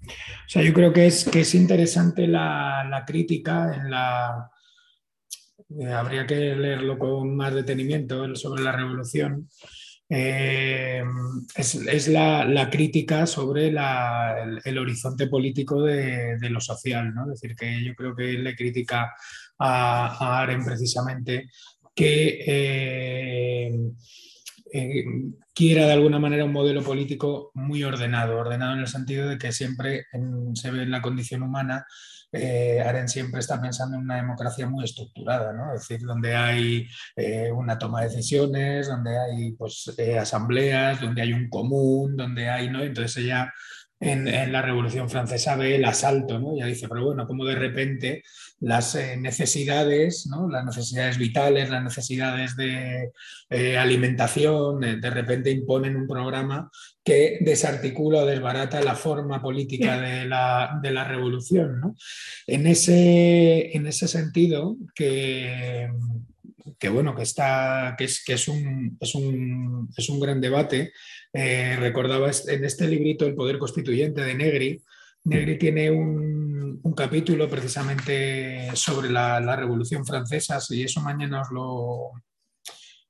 [0.07, 4.49] o sea, yo creo que es, que es interesante la, crítica en la...
[5.79, 9.49] Eh, habría que leerlo con más detenimiento sobre la revolución.
[10.09, 11.01] Eh,
[11.55, 17.23] es, la, crítica sobre el, horizonte político de, lo social, ¿no?
[17.31, 19.13] Es decir, que yo creo que le critica
[19.57, 21.49] a, a Aren precisamente
[21.95, 23.71] que eh,
[24.73, 25.03] eh,
[25.53, 29.51] quiera de alguna manera un modelo político muy ordenado, ordenado en el sentido de que
[29.51, 30.05] siempre
[30.53, 31.85] se ve en la condición humana,
[32.33, 35.73] eh, Aren siempre está pensando en una democracia muy estructurada, ¿no?
[35.73, 41.21] es decir, donde hay eh, una toma de decisiones, donde hay pues, eh, asambleas, donde
[41.23, 42.81] hay un común, donde hay, ¿no?
[42.83, 43.51] entonces ella
[44.01, 46.57] en, la Revolución Francesa ve el asalto, ¿no?
[46.57, 48.23] Ya dice, pero bueno, como de repente
[48.59, 50.27] las eh, necesidades.
[50.49, 53.11] Las necesidades vitales, las necesidades de
[53.49, 56.71] eh, alimentación, de, repente imponen un programa
[57.03, 61.95] que desarticula o desbarata la forma política de la, de la revolución, ¿no?
[62.47, 65.89] En ese, en ese sentido, que,
[66.79, 70.93] que bueno, que, está, que, es, que es, un, es, un, es un gran debate,
[71.33, 74.81] eh, recordaba en este librito El Poder Constituyente de Negri.
[75.25, 82.11] Negri tiene un, capítulo precisamente sobre la, Revolución Francesa, y eso mañana os lo,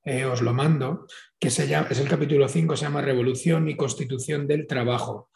[0.05, 1.07] eh, os lo mando,
[1.39, 5.29] que se llama, es el capítulo 5, se llama Revolución y Constitución del Trabajo.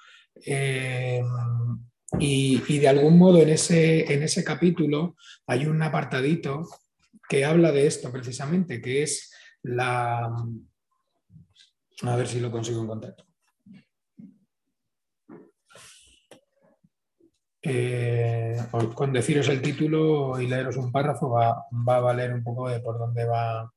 [0.46, 1.22] Eh,
[2.20, 5.16] y, y, de algún modo en ese, en ese capítulo
[5.48, 6.68] hay un apartadito
[7.28, 9.32] que habla de esto precisamente, que es
[9.64, 10.26] la,
[12.04, 13.16] a ver si lo consigo encontrar.
[17.68, 18.58] Eh,
[18.94, 22.80] con deciros el título y leeros un párrafo va, va, a valer un poco de
[22.80, 23.74] por dónde va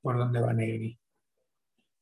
[0.00, 0.98] por dónde va Negri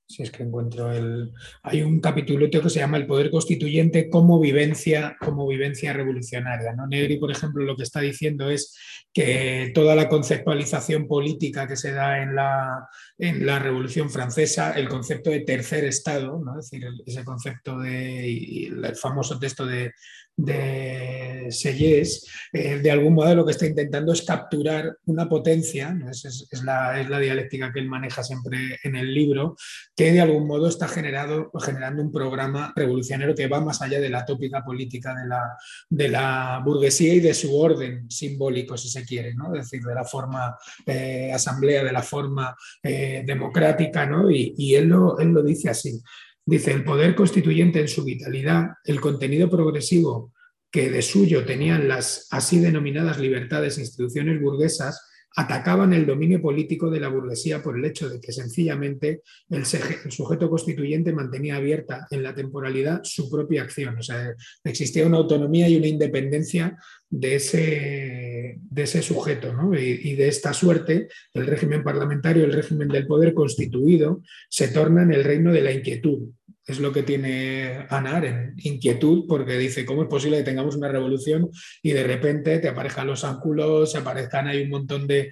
[0.06, 1.32] si es que encuentro el...
[1.62, 6.72] Hay un capítulo que se llama El poder constituyente como vivencia, como vivencia revolucionaria.
[6.74, 6.86] ¿no?
[6.86, 8.76] Negri, por ejemplo, lo que está diciendo es
[9.12, 12.88] que toda la conceptualización política que se da en la,
[13.18, 16.58] en la Revolución Francesa, el concepto de tercer Estado, ¿no?
[16.58, 19.92] es decir, ese concepto de, el famoso texto de,
[20.36, 26.48] de Sellés, eh, de algún modo lo que está intentando es capturar una potencia, es,
[26.64, 29.56] la, es, la, dialéctica que él maneja siempre en el libro,
[29.94, 34.10] que de algún modo está generado, generando un programa revolucionario que va más allá de
[34.10, 35.56] la tópica política de la,
[35.88, 39.54] de la burguesía y de su orden simbólico, si se quiere, ¿no?
[39.54, 40.56] es decir, de la forma
[40.86, 44.30] eh, asamblea, de la forma eh, democrática, ¿no?
[44.30, 46.02] y, y él, lo, él lo dice así.
[46.46, 50.32] Dice, el poder constituyente en su vitalidad, el contenido progresivo
[50.70, 55.00] que de suyo tenían las así denominadas libertades e instituciones burguesas,
[55.36, 60.48] atacaban el dominio político de la burguesía por el hecho de que sencillamente el, sujeto
[60.48, 63.98] constituyente mantenía abierta en la temporalidad su propia acción.
[63.98, 66.76] O sea, existía una autonomía y una independencia
[67.10, 68.23] de ese,
[68.60, 69.54] de ese sujeto.
[69.74, 75.02] Y, y, de esta suerte, el régimen parlamentario, el régimen del poder constituido, se torna
[75.02, 76.28] en el reino de la inquietud,
[76.66, 80.88] es lo que tiene Ana en inquietud, porque dice, ¿cómo es posible que tengamos una
[80.88, 81.50] revolución
[81.82, 85.30] y de repente te aparezcan los ángulos, se aparezcan ahí un montón de,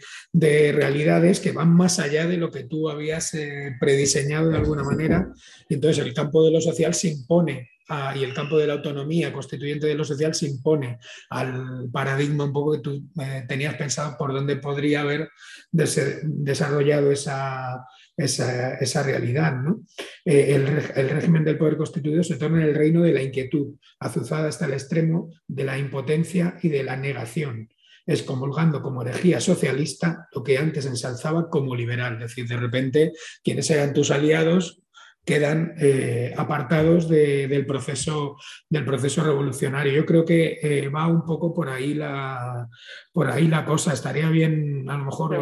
[0.72, 5.32] realidades que van más allá de lo que tú habías eh, prediseñado de alguna manera?
[5.68, 7.70] Entonces el campo de lo social se impone
[8.14, 10.98] y el campo de la autonomía constituyente de lo social se impone
[11.30, 15.28] al paradigma un poco que tú eh, tenías pensado por dónde podría haber
[15.70, 17.86] desarrollado esa,
[18.16, 19.54] esa, realidad.
[19.54, 19.82] ¿no?
[20.24, 24.48] Eh, el, régimen del poder constituido se torna en el reino de la inquietud, azuzada
[24.48, 27.68] hasta el extremo de la impotencia y de la negación
[28.04, 32.14] excomulgando como herejía socialista lo que antes ensalzaba como liberal.
[32.14, 33.12] Es decir, de repente,
[33.44, 34.81] quienes eran tus aliados
[35.24, 38.36] quedan eh, apartados del, proceso,
[38.68, 39.92] del proceso revolucionario.
[39.92, 42.68] Yo creo que eh, va un poco por ahí, la,
[43.12, 43.92] por ahí la cosa.
[43.92, 45.36] Estaría bien a lo mejor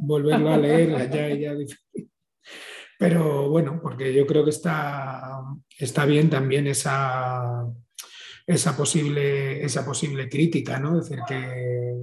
[0.00, 1.10] volverlo a leer.
[1.40, 1.54] ya,
[2.98, 5.40] Pero bueno, porque yo creo que está,
[5.78, 7.64] está bien también esa,
[8.44, 10.98] esa, posible, esa posible crítica, ¿no?
[10.98, 11.24] Es decir,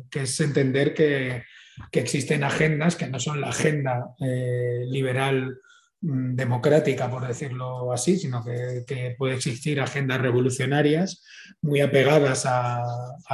[0.10, 1.44] que, es entender que,
[1.92, 5.58] existen agendas que no son la agenda eh, liberal
[6.06, 11.24] democrática, por decirlo así, sino que, puede existir agendas revolucionarias
[11.62, 12.84] muy apegadas a,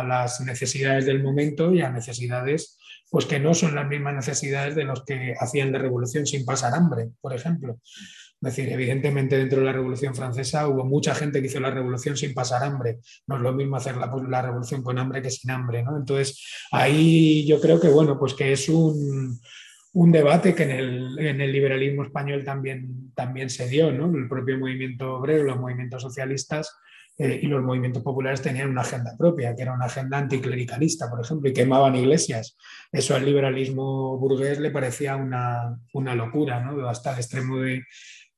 [0.06, 2.78] las necesidades del momento y a necesidades
[3.10, 6.76] pues que no son las mismas necesidades de los que hacían la revolución sin pasar
[6.76, 7.80] hambre, por ejemplo.
[7.84, 12.16] Es decir, evidentemente dentro de la Revolución Francesa hubo mucha gente que hizo la revolución
[12.16, 13.00] sin pasar hambre.
[13.26, 15.82] No es lo mismo hacer la, la revolución con hambre que sin hambre.
[15.82, 15.98] ¿no?
[15.98, 16.40] Entonces,
[16.72, 19.42] ahí yo creo que, bueno, pues que es un,
[20.00, 23.92] un debate que en el, liberalismo español también, se dio.
[23.92, 24.06] ¿no?
[24.18, 26.74] El propio movimiento obrero, los movimientos socialistas
[27.18, 31.20] eh, y los movimientos populares tenían una agenda propia, que era una agenda anticlericalista, por
[31.20, 32.56] ejemplo, y quemaban iglesias.
[32.94, 36.88] Eso al liberalismo burgués le parecía una, una locura, ¿no?
[36.88, 37.84] hasta el extremo de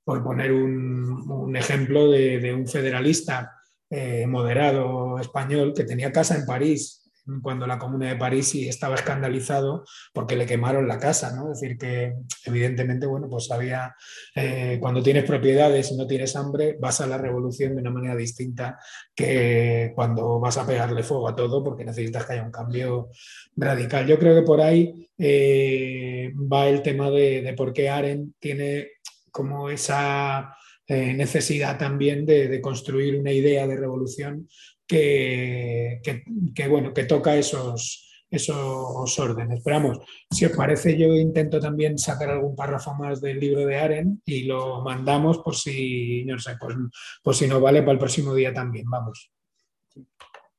[0.03, 3.51] por poner un, ejemplo de, un federalista
[3.87, 7.00] eh, moderado español que tenía casa en París
[7.41, 11.51] cuando la Comuna de París sí estaba escandalizado porque le quemaron la casa, ¿no?
[11.51, 12.13] Es decir, que
[12.45, 13.95] evidentemente, bueno, pues había,
[14.35, 18.15] eh, cuando tienes propiedades y no tienes hambre, vas a la revolución de una manera
[18.15, 18.77] distinta
[19.15, 23.09] que cuando vas a pegarle fuego a todo porque necesitas que haya un cambio
[23.55, 24.07] radical.
[24.07, 28.89] Yo creo que por ahí eh, va el tema de, de por qué Aren tiene
[29.31, 30.55] como esa
[30.93, 34.49] eh, necesidad también de, construir una idea de revolución
[34.91, 39.59] que, bueno, que toca esos, esos órdenes.
[39.59, 44.21] Esperamos, si os parece, yo intento también sacar algún párrafo más del libro de Aren
[44.25, 46.75] y lo mandamos por si, no sé, pues,
[47.23, 48.85] por si no vale para el próximo día también.
[48.89, 49.31] Vamos.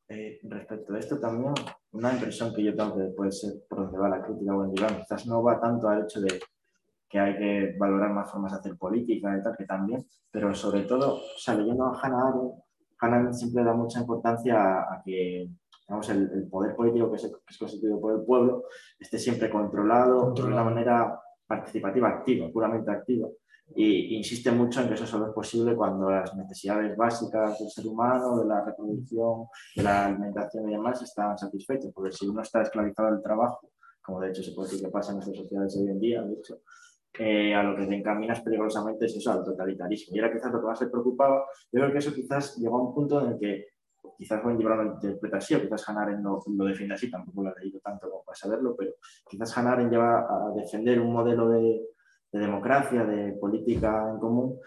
[0.09, 1.55] Eh, respecto a esto también,
[1.93, 5.27] una impresión que yo tengo que puede ser por donde va la crítica o quizás
[5.27, 6.39] no va tanto al hecho de
[7.09, 10.83] que hay que valorar más formas de hacer política y tal, que también, pero sobre
[10.83, 12.55] todo, o sea, leyendo a Hannah Arendt,
[13.03, 15.49] Arendt siempre da mucha importancia a, que
[15.87, 18.65] digamos, el, poder político que, es constituido por el pueblo
[18.99, 23.29] esté siempre controlado, de una manera participativa, activa, puramente activa.
[23.75, 27.87] Y insiste mucho en que eso solo es posible cuando las necesidades básicas del ser
[27.87, 32.63] humano, de la reproducción, de la alimentación y demás están satisfechas, porque si uno está
[32.63, 33.71] esclavizado del trabajo,
[34.03, 36.35] como de hecho se puede decir que pasa en nuestras sociedades hoy en día, de
[36.35, 36.61] hecho,
[37.19, 40.17] eh, a lo que te encaminas peligrosamente es eso, al totalitarismo.
[40.17, 41.45] Y era quizás lo que más te preocupaba.
[41.71, 43.67] Yo creo que eso quizás llegó a un punto en el que
[44.17, 47.81] quizás pueden llevar una interpretación, quizás Hanaren no lo defiende así, tampoco lo ha leído
[47.81, 48.93] tanto como para saberlo, pero
[49.29, 51.81] quizás Hanaren lleva a defender un modelo de,
[52.33, 54.59] de democracia, de política en común,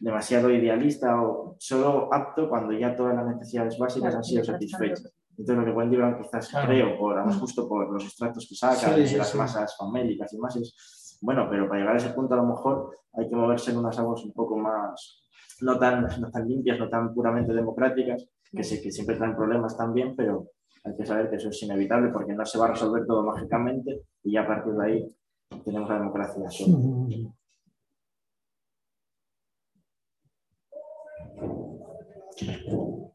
[0.00, 5.12] demasiado idealista o solo apto cuando ya todas las necesidades básicas han sido satisfechas.
[5.30, 8.90] Entonces, lo que Wendy Brown quizás creo, por, además justo por los extractos que saca,
[8.94, 10.74] de las masas famélicas y más, es
[11.20, 13.98] bueno, pero para llegar a ese punto a lo mejor hay que moverse en unas
[13.98, 15.24] aguas un poco más,
[15.60, 19.76] no tan, no tan limpias, no tan puramente democráticas, que, sí, que siempre traen problemas
[19.76, 20.50] también, pero
[20.84, 24.02] hay que saber que eso es inevitable porque no se va a resolver todo mágicamente
[24.22, 25.16] y ya a partir de ahí
[25.64, 26.46] tenemos la democracia.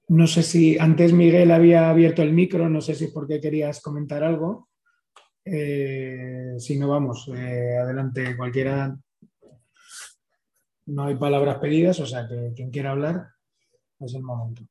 [0.09, 3.81] No sé si antes Miguel había abierto el micro, no sé si es porque querías
[3.81, 4.67] comentar algo.
[5.45, 8.95] Eh, si no, vamos, eh, adelante cualquiera.
[10.85, 13.29] No hay palabras pedidas, o sea que quien quiera hablar
[13.99, 14.63] es el momento.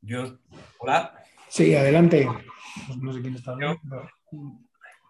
[0.00, 0.38] Yo,
[0.78, 1.14] hola.
[1.48, 2.26] Sí, adelante.
[3.00, 3.56] No sé quién está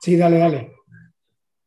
[0.00, 0.72] Sí, dale, dale.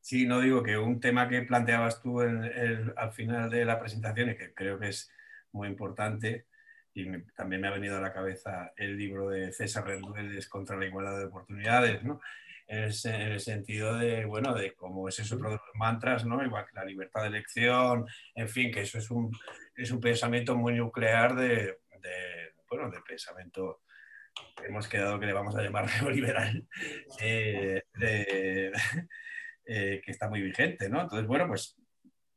[0.01, 4.35] Sí, no digo que un tema que planteabas tú al final de la presentación y
[4.35, 5.11] que creo que es
[5.51, 6.45] muy importante
[6.93, 10.85] y también me ha venido a la cabeza el libro de César Rendueles contra la
[10.85, 12.21] igualdad de oportunidades, ¿no?
[12.67, 16.43] En el, sentido de, bueno, de cómo ese es otro de los mantras, ¿no?
[16.43, 19.31] Igual que la libertad de elección, en fin, que eso es un,
[19.75, 23.81] es un pensamiento muy nuclear de, de bueno, de pensamiento
[24.67, 26.65] hemos quedado que le vamos a llamar neoliberal,
[27.19, 27.83] eh,
[29.65, 31.01] eh, que está muy vigente, ¿no?
[31.01, 31.77] Entonces, bueno, pues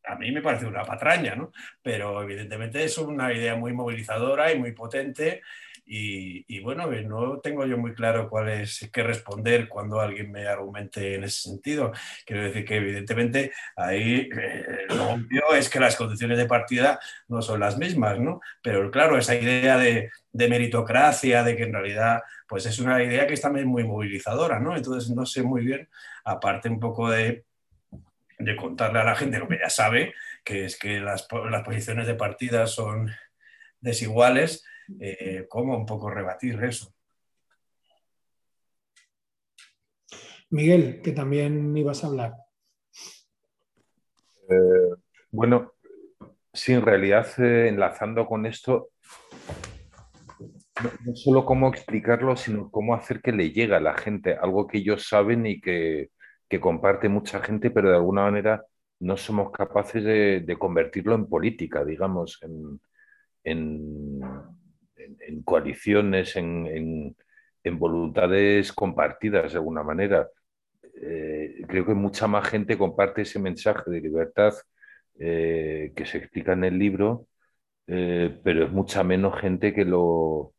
[0.04, 1.52] a mí me parece una patraña, ¿no?
[1.82, 5.42] Pero evidentemente es una idea muy movilizadora y muy potente
[5.90, 10.46] y, bueno, eh, no tengo yo muy claro cuál es qué responder cuando alguien me
[10.46, 11.92] argumente en ese sentido.
[12.26, 17.40] Quiero decir que evidentemente ahí eh, lo obvio es que las condiciones de partida no
[17.40, 18.40] son las mismas, ¿no?
[18.62, 23.34] Pero claro, esa idea de, meritocracia, de que en realidad pues es una idea que
[23.34, 24.76] está muy movilizadora, ¿no?
[24.76, 25.88] Entonces no sé muy bien,
[26.24, 27.44] aparte un poco de,
[28.38, 30.14] de contarle a la gente lo que ya sabe,
[30.44, 33.10] que es que las, las posiciones de partida son
[33.80, 34.64] desiguales,
[35.00, 36.92] eh, cómo un poco rebatir eso.
[40.50, 42.34] Miguel, que también ibas a hablar.
[44.48, 44.94] Eh,
[45.30, 45.74] bueno,
[46.52, 48.90] sí, en realidad, eh, enlazando con esto,
[50.82, 54.78] no, solo cómo explicarlo, sino cómo hacer que le llegue a la gente, algo que
[54.78, 56.10] ellos saben y que,
[56.60, 58.64] comparte mucha gente, pero de alguna manera
[59.00, 62.80] no somos capaces de, convertirlo en política, digamos, en,
[63.44, 64.18] en,
[65.44, 67.16] coaliciones, en,
[67.70, 70.28] voluntades compartidas de alguna manera.
[71.02, 74.54] Eh, creo que mucha más gente comparte ese mensaje de libertad
[75.18, 77.26] eh, que se explica en el libro,
[77.86, 80.54] eh, pero es mucha menos gente que lo,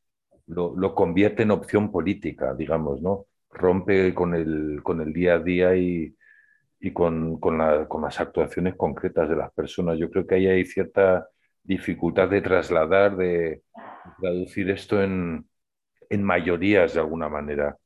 [0.47, 3.26] lo, convierte en opción política, digamos, ¿no?
[3.52, 6.16] Rompe con el, con el día a día y,
[6.80, 9.97] y con, con, las actuaciones concretas de las personas.
[9.97, 11.28] Yo creo que ahí hay cierta
[11.64, 13.62] dificultad de trasladar, de
[14.20, 15.47] traducir esto en,
[16.10, 17.78] en mayorías de alguna manera.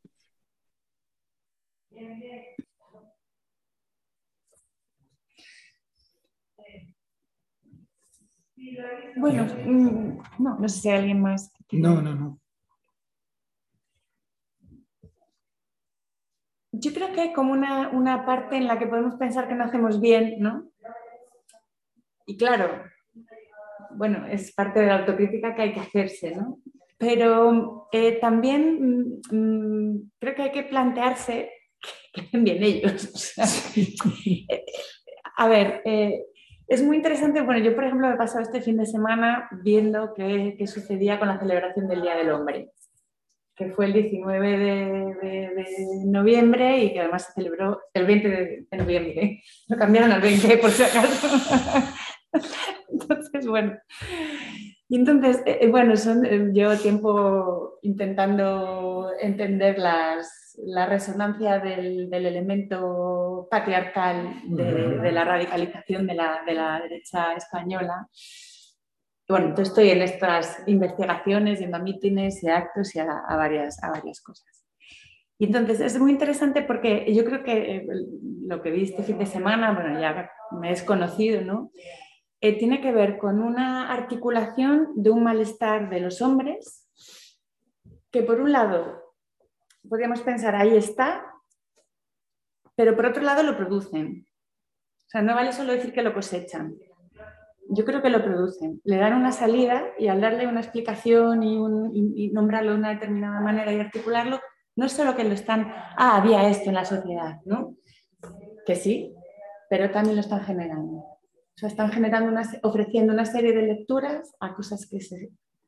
[9.15, 11.51] Bueno, mm, no, no sé si hay alguien más.
[11.71, 12.39] No, no, no.
[16.71, 19.63] Yo creo que hay como una, una, parte en la que podemos pensar que no
[19.63, 20.71] hacemos bien, ¿no?
[22.25, 22.83] Y claro,
[23.95, 26.59] bueno, es parte de la autocrítica que hay que hacerse, ¿no?
[26.97, 31.51] Pero eh, también mm, mm, creo que hay que plantearse
[32.13, 33.33] que hacen bien ellos.
[33.75, 34.65] Eh,
[35.35, 36.25] a ver, eh,
[36.67, 40.13] es muy interesante, bueno, yo por ejemplo me he pasado este fin de semana viendo
[40.13, 42.69] qué, qué sucedía con la celebración del Día del Hombre
[43.55, 49.43] que fue el 19 de, noviembre y que además se celebró el 20 de, noviembre.
[49.67, 51.27] Lo cambiaron al 20 por si acaso.
[53.33, 53.77] Entonces, bueno.
[54.89, 62.09] Y entonces, eh, eh, bueno, son, eh, llevo tiempo intentando entender las, la resonancia del,
[62.09, 68.07] del elemento patriarcal de, de, la radicalización de la, de la derecha española
[69.27, 73.89] bueno, entonces estoy en estas investigaciones, yendo a mítines y actos y a, varias, a
[73.89, 74.65] varias cosas.
[75.39, 77.87] Y entonces es muy interesante porque yo creo que eh,
[78.45, 81.71] lo que vi este fin de semana, bueno, ya me es conocido, ¿no?
[82.45, 86.89] Eh, tiene que ver con una articulación de un malestar de los hombres
[88.11, 89.15] que por un lado
[89.87, 91.25] podríamos pensar ahí está,
[92.75, 94.27] pero por otro lado lo producen.
[95.05, 96.75] O sea, no vale solo decir que lo cosechan,
[97.69, 98.81] yo creo que lo producen.
[98.83, 103.71] Le dan una salida y al darle una explicación y, nombrarlo de una determinada manera
[103.71, 104.41] y articularlo,
[104.75, 107.77] no es solo que lo están, ah, había esto en la sociedad, ¿no?
[108.65, 109.15] Que sí,
[109.69, 111.12] pero también lo están generando.
[111.55, 114.99] O sea, están generando ofreciendo una serie de lecturas a cosas que,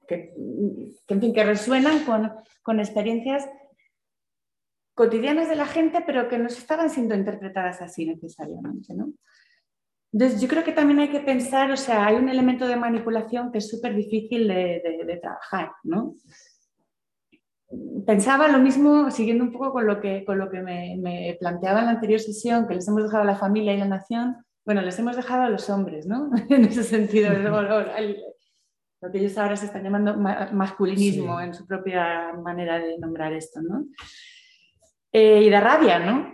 [0.07, 2.31] que, en fin, que resuenan con,
[2.63, 3.47] con experiencias
[4.95, 9.13] cotidianas de la gente, pero que no estaban siendo interpretadas así necesariamente, ¿no?
[10.15, 13.51] Entonces, yo creo que también hay que pensar, o sea, hay un elemento de manipulación
[13.51, 16.15] que es súper difícil de, trabajar, ¿no?
[18.05, 21.87] Pensaba lo mismo, siguiendo un poco con lo que, con lo que me, planteaba en
[21.87, 24.97] la anterior sesión, que les hemos dejado a la familia y la nación, bueno, les
[24.99, 26.31] hemos dejado a los hombres, ¿no?
[26.49, 27.31] en ese sentido,
[29.01, 33.61] lo que ellos ahora se están llamando masculinismo en su propia manera de nombrar esto,
[33.61, 33.85] ¿no?
[35.11, 36.33] Eh, y da rabia, ¿no?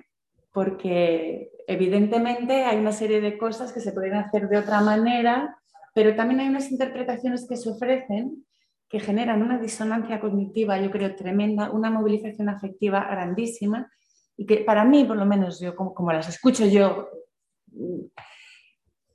[0.54, 5.58] Porque evidentemente hay una serie de cosas que se pueden hacer de otra manera,
[5.94, 8.46] pero también hay unas interpretaciones que se ofrecen
[8.92, 13.90] que generan una disonancia cognitiva, yo creo, tremenda, una movilización afectiva grandísima
[14.36, 17.08] y que para mí, por lo menos yo como, las escucho yo,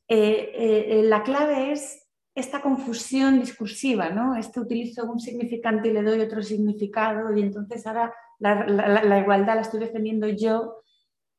[0.08, 4.36] eh, eh, la clave es esta confusión discursiva, ¿no?
[4.36, 9.62] Este utilizo un significante y le doy otro significado y entonces ahora la igualdad la
[9.62, 10.82] estoy defendiendo yo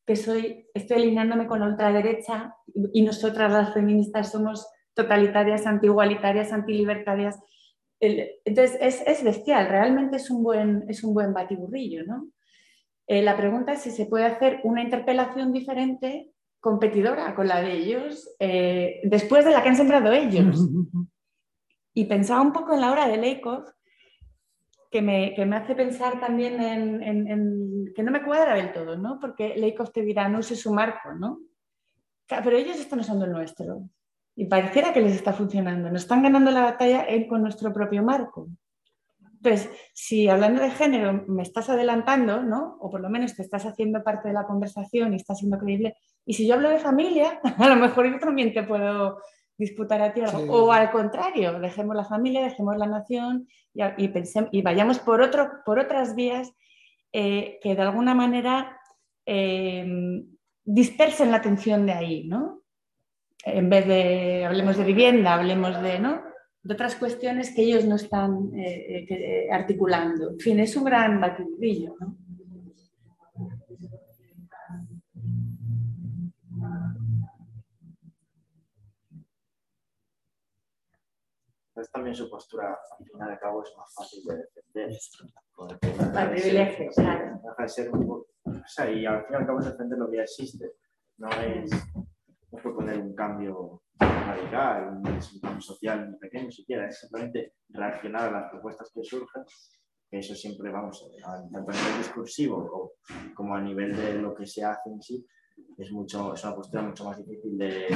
[0.08, 2.56] que soy, estoy alineándome con la ultraderecha
[2.94, 7.38] y nosotras las feministas somos totalitarias, antiigualitarias, antilibertarias.
[8.00, 12.06] Entonces es, es, bestial, realmente es un buen, es un buen batiburrillo.
[12.06, 12.30] ¿no?
[13.06, 16.32] Eh, la pregunta es si se puede hacer una interpelación diferente,
[16.68, 20.68] competidora con la de ellos, eh, después de la que han sembrado ellos.
[21.94, 23.64] Y pensaba un poco en la obra de Leikov,
[24.92, 29.18] que me, que me hace pensar también en, que no me cuadra del todo, ¿no?
[29.18, 31.40] Porque Leikov te dirá, no use su marco, ¿no?
[32.28, 33.90] Pero ellos están usando el nuestro
[34.36, 35.90] y pareciera que les está funcionando.
[35.90, 38.50] Nos están ganando la batalla con nuestro propio marco.
[39.42, 42.78] Entonces, si hablando de género me estás adelantando, ¿no?
[42.82, 45.96] O por lo menos te estás haciendo parte de la conversación y estás siendo creíble.
[46.28, 49.20] Y si yo hablo de familia, a lo mejor yo también te puedo
[49.58, 54.12] disputar a ti O al contrario, dejemos la familia, dejemos la nación y,
[54.52, 56.54] y, vayamos por, otro, por otras vías
[57.12, 58.78] eh, que de alguna manera
[59.26, 60.28] em,
[60.64, 62.62] dispersen la atención de ahí, ¿no?
[63.44, 66.22] en vez de, hablemos de vivienda, hablemos de, ¿no?
[66.62, 70.32] de otras cuestiones que ellos no están eh, eh, articulando.
[70.32, 71.96] En fin, es un gran batidillo.
[72.00, 72.18] ¿no?
[81.78, 84.98] Entonces también su postura, al final de cabo, es más fácil de defender.
[86.12, 87.40] Para privilegio, claro.
[87.44, 88.28] Deja de ser un poco...
[88.46, 90.72] O sea, y al fin y al cabo es defender lo que ya existe.
[91.18, 97.54] No es, no proponer un cambio radical, un cambio social ni pequeño siquiera, es simplemente
[97.70, 99.44] reaccionar a las propuestas que surgen,
[100.10, 102.94] que eso siempre, vamos, tanto a nivel discursivo
[103.36, 105.28] como a nivel de lo que se hace en sí,
[105.78, 107.88] es, mucho, es una postura mucho más difícil de,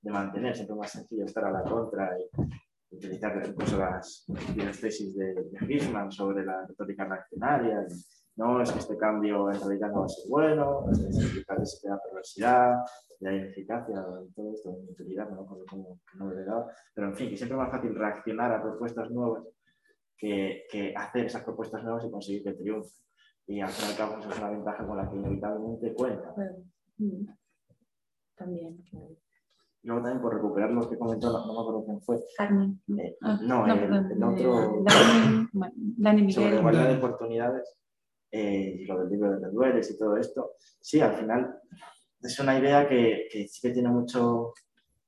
[0.00, 2.28] de mantener, siempre más sencillo estar a la contra y,
[2.92, 4.24] utilizar incluso las,
[4.56, 7.86] las tesis de, de sobre la retórica reaccionaria.
[8.36, 11.88] No es que este cambio en realidad no va a ser bueno, es que se
[11.88, 12.76] da perversidad,
[13.22, 14.04] de ineficacia,
[14.34, 16.66] todo esto, de utilidad, no como que no le daba.
[16.92, 19.44] Pero en fin, que siempre es más fácil reaccionar a propuestas nuevas
[20.16, 22.90] que, que hacer esas propuestas nuevas y conseguir que triunfen.
[23.46, 26.34] Y al fin y al cabo, eso es una ventaja con la que inevitablemente cuenta.
[26.98, 27.26] Mm,
[28.36, 28.84] también.
[29.82, 32.20] Y luego también por recuperar lo que comentó, no, me acuerdo quién fue.
[32.36, 32.80] Carmen.
[32.98, 34.84] Eh, ah, no, el, el, otro.
[35.74, 36.32] Dani, Miguel.
[36.32, 37.76] Sobre igualdad de oportunidades
[38.30, 40.52] eh, y lo del libro de Redueles y todo esto.
[40.80, 41.60] Sí, al final
[42.20, 44.52] es una idea que, que sí que tiene mucho.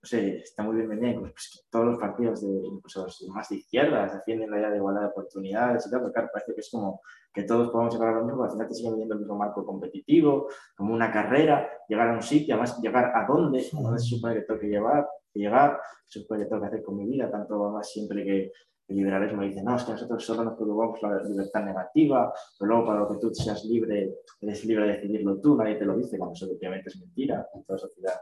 [0.05, 1.19] No sé, está muy bienvenida.
[1.19, 5.01] Pues, todos los partidos, de, incluso los más de izquierdas, defienden la idea de igualdad
[5.01, 7.01] de oportunidades y tal, pero claro, parece que es como
[7.33, 9.65] que todos podemos llegar a lo mismo, al final te siguen viendo el mismo marco
[9.65, 14.17] competitivo, como una carrera, llegar a un sitio, además llegar a dónde, a dónde se
[14.17, 17.31] supone que tengo que llevar, llegar, se supone que tengo que hacer con mi vida,
[17.31, 18.53] tanto más siempre que
[18.89, 22.87] el liberalismo dice, no, es que nosotros solo nos preocupamos la libertad negativa, pero luego
[22.89, 26.19] para lo que tú seas libre, eres libre de decidirlo tú, nadie te lo dice,
[26.19, 28.21] cuando eso obviamente es mentira, en toda sociedad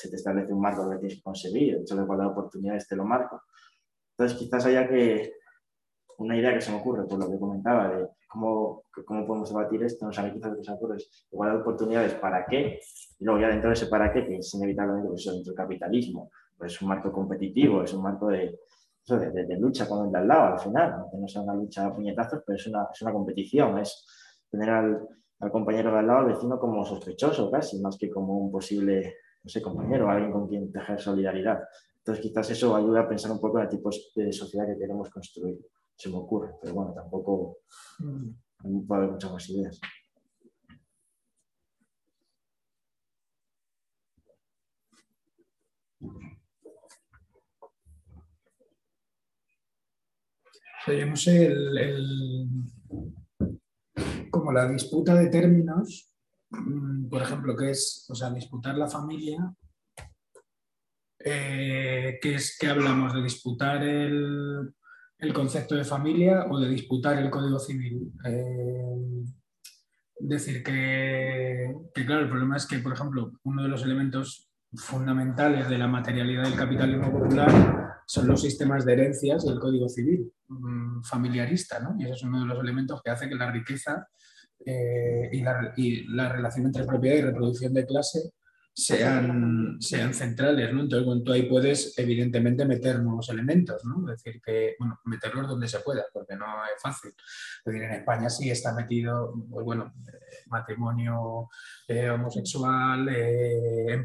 [0.00, 2.88] se te establece un marco que tienes que conseguir, el hecho de igualdad de oportunidades
[2.88, 3.42] te lo marco.
[4.16, 5.34] Entonces quizás haya que,
[6.18, 9.82] una idea que se me ocurre, por lo que comentaba, de cómo, cómo podemos debatir
[9.82, 12.80] esto, no sé, quizás lo que se me ocurre es igualdad de oportunidades, ¿para qué?
[13.18, 16.30] Y luego ya dentro de ese para qué, que es inevitablemente pues, dentro del capitalismo,
[16.56, 18.60] pues es un marco competitivo, es un marco de,
[19.08, 21.86] de, de, lucha con el de al lado al final, aunque no sea una lucha
[21.86, 24.06] a puñetazos, pero es una, es una competición, es
[24.50, 25.08] tener al,
[25.40, 29.16] al, compañero de al lado, al vecino como sospechoso casi, más que como un posible,
[29.42, 31.60] no sé, compañero, alguien con quien tejer solidaridad.
[31.98, 35.10] Entonces quizás eso ayuda a pensar un poco en el tipo de sociedad que queremos
[35.10, 35.58] construir
[36.00, 37.58] se me ocurre, pero bueno, tampoco
[37.98, 38.86] mm.
[38.86, 39.80] puede haber muchas más ideas.
[50.86, 52.48] yo no sé, el,
[54.30, 56.09] como la disputa de términos,
[57.10, 59.52] por ejemplo, que es, o sea, disputar la familia,
[61.18, 64.72] eh, ¿qué es que hablamos de disputar el,
[65.20, 68.12] el concepto de familia o de disputar el Código Civil.
[68.24, 69.24] Eh,
[70.18, 71.74] decir que,
[72.06, 76.44] claro, el problema es que, por ejemplo, uno de los elementos fundamentales de la materialidad
[76.44, 81.96] del capitalismo popular son los sistemas de herencias del Código Civil mm, familiarista, ¿no?
[81.98, 84.08] Y ese es uno de los elementos que hace que la riqueza
[84.64, 88.32] eh, y, la, y, la, relación entre propiedad y reproducción de clase
[88.72, 90.82] sean, sean centrales, ¿no?
[90.82, 94.10] Entonces, bueno, tú ahí puedes, evidentemente, meter nuevos elementos, ¿no?
[94.10, 97.10] Es decir, que, bueno, meterlos donde se pueda, porque no es fácil.
[97.10, 101.48] Es decir, en España sí está metido, pues bueno, eh, matrimonio
[101.88, 104.04] eh, homosexual, eh,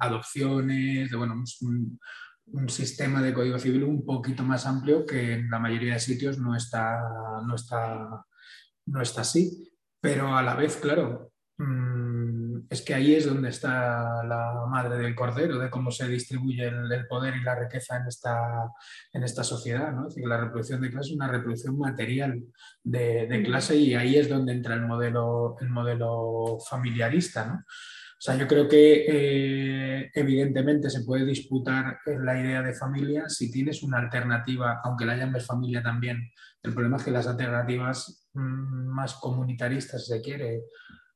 [0.00, 1.98] adopciones, de, bueno, un,
[2.52, 6.38] un, sistema de código civil un poquito más amplio que en la mayoría de sitios
[6.38, 7.00] no está,
[7.46, 8.24] no está,
[8.86, 9.72] no está así.
[10.00, 15.14] Pero a la vez, claro, Mm, es que ahí es donde está la madre del
[15.14, 18.70] cordero, de cómo se distribuye el, poder y la riqueza en esta,
[19.12, 19.92] en esta sociedad.
[19.92, 20.08] ¿no?
[20.28, 22.42] la reproducción de clase es una reproducción material
[22.82, 27.46] de, clase y ahí es donde entra el modelo, el modelo familiarista.
[27.46, 27.54] ¿no?
[27.54, 33.50] O sea, yo creo que eh, evidentemente se puede disputar la idea de familia si
[33.50, 36.30] tienes una alternativa, aunque la llames familia también.
[36.62, 40.64] El problema es que las alternativas mm, más comunitaristas, si se quiere,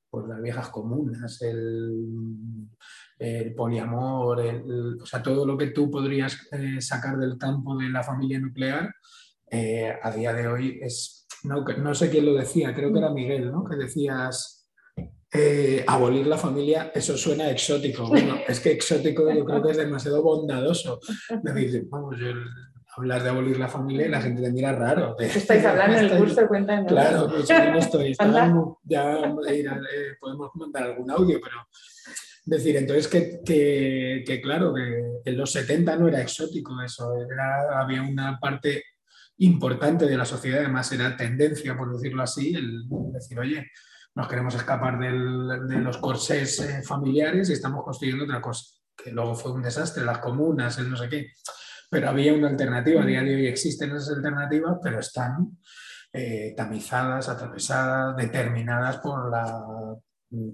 [0.09, 2.69] pues las viejas comunas, el,
[3.57, 4.41] poliamor,
[5.01, 8.95] o sea, todo lo que tú podrías eh, sacar del campo de la familia nuclear,
[9.51, 13.11] eh, a día de hoy es, no, no, sé quién lo decía, creo que era
[13.11, 13.65] Miguel, ¿no?
[13.65, 14.61] que decías,
[15.33, 18.09] eh, abolir la familia, eso suena exótico.
[18.09, 20.99] Bueno, es que exótico yo creo que es demasiado bondadoso.
[21.43, 22.33] Decir, vamos, yo
[22.97, 25.17] hablar de abolir la familia y la gente te mira raro.
[25.19, 26.87] Estáis hablando en el curso, cuéntanos.
[26.87, 28.15] Claro, pues yo no estoy.
[28.85, 31.57] ya eh, podemos mandar algún audio, pero
[32.45, 37.12] decir, entonces que, claro, que en los 70 no era exótico eso,
[37.75, 38.83] había una parte
[39.39, 43.71] importante de la sociedad, además era tendencia, por decirlo así, el decir, oye,
[44.15, 48.65] nos queremos escapar de los corsés eh, familiares y estamos construyendo otra cosa,
[48.97, 51.33] que luego fue un desastre, las comunas, el no sé qué,
[51.91, 55.59] pero había una alternativa, a día de hoy existen esas alternativas, pero están
[56.12, 59.65] eh, tamizadas, atravesadas, determinadas por la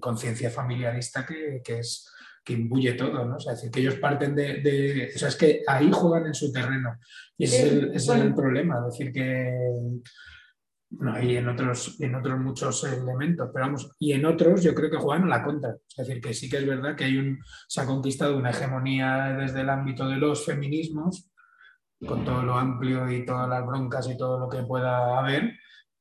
[0.01, 2.11] conciencia familiarista que, es
[2.43, 3.37] que imbuye todo, ¿no?
[3.37, 6.35] O sea, es decir, que ellos parten de, O sea, es que ahí juegan en
[6.35, 6.99] su terreno.
[7.37, 8.79] Y ese, es, el, problema.
[8.79, 9.53] Es decir, que...
[10.99, 14.91] No, hay en otros, en otros muchos elementos, pero vamos, y en otros yo creo
[14.91, 15.77] que juegan a la contra.
[15.89, 19.37] Es decir, que sí que es verdad que hay un, se ha conquistado una hegemonía
[19.39, 21.31] desde el ámbito de los feminismos,
[22.07, 25.55] con todo lo amplio y todas las broncas y todo lo que pueda haber,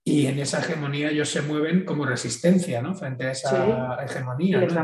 [0.08, 2.94] y en esa hegemonía ellos se mueven como resistencia ¿no?
[2.94, 4.60] frente a esa hegemonía.
[4.60, 4.84] les da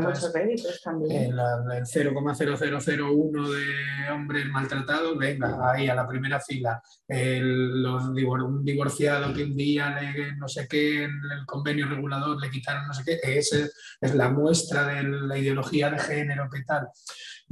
[0.82, 1.30] también.
[1.30, 6.82] El, 0,0001 de hombres maltratados, venga, ahí a la primera fila.
[7.06, 12.40] El, los, un divorciado que un día le, no sé qué, en el convenio regulador
[12.40, 13.58] le quitaron no sé qué, esa
[14.00, 16.88] es la muestra de la ideología de género, ¿qué tal?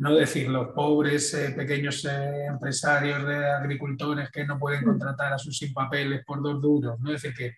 [0.01, 4.87] No decir los pobres eh, pequeños eh, empresarios de agricultores que no pueden mm.
[4.87, 7.57] contratar a sus sin papeles por dos duros, no decir que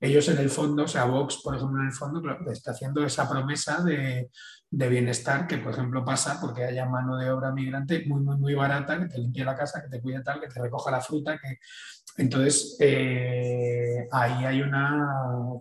[0.00, 3.28] ellos en el fondo, o sea, Vox, por ejemplo, en el fondo está haciendo esa
[3.28, 4.30] promesa de,
[4.68, 8.98] bienestar que, por ejemplo, pasa porque haya mano de obra migrante muy, muy, muy barata,
[8.98, 11.58] que te limpie la casa, que te cuide tal, que te recoja la fruta, que...
[12.18, 15.08] Entonces, eh, ahí hay una,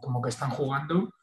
[0.01, 1.13] como que están jugando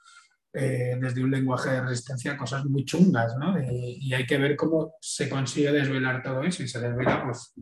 [0.55, 3.55] eh, desde un lenguaje de resistencia cosas muy chungas, ¿no?
[3.59, 7.55] y hay que ver cómo se consigue desvelar todo eso y se desvela pues,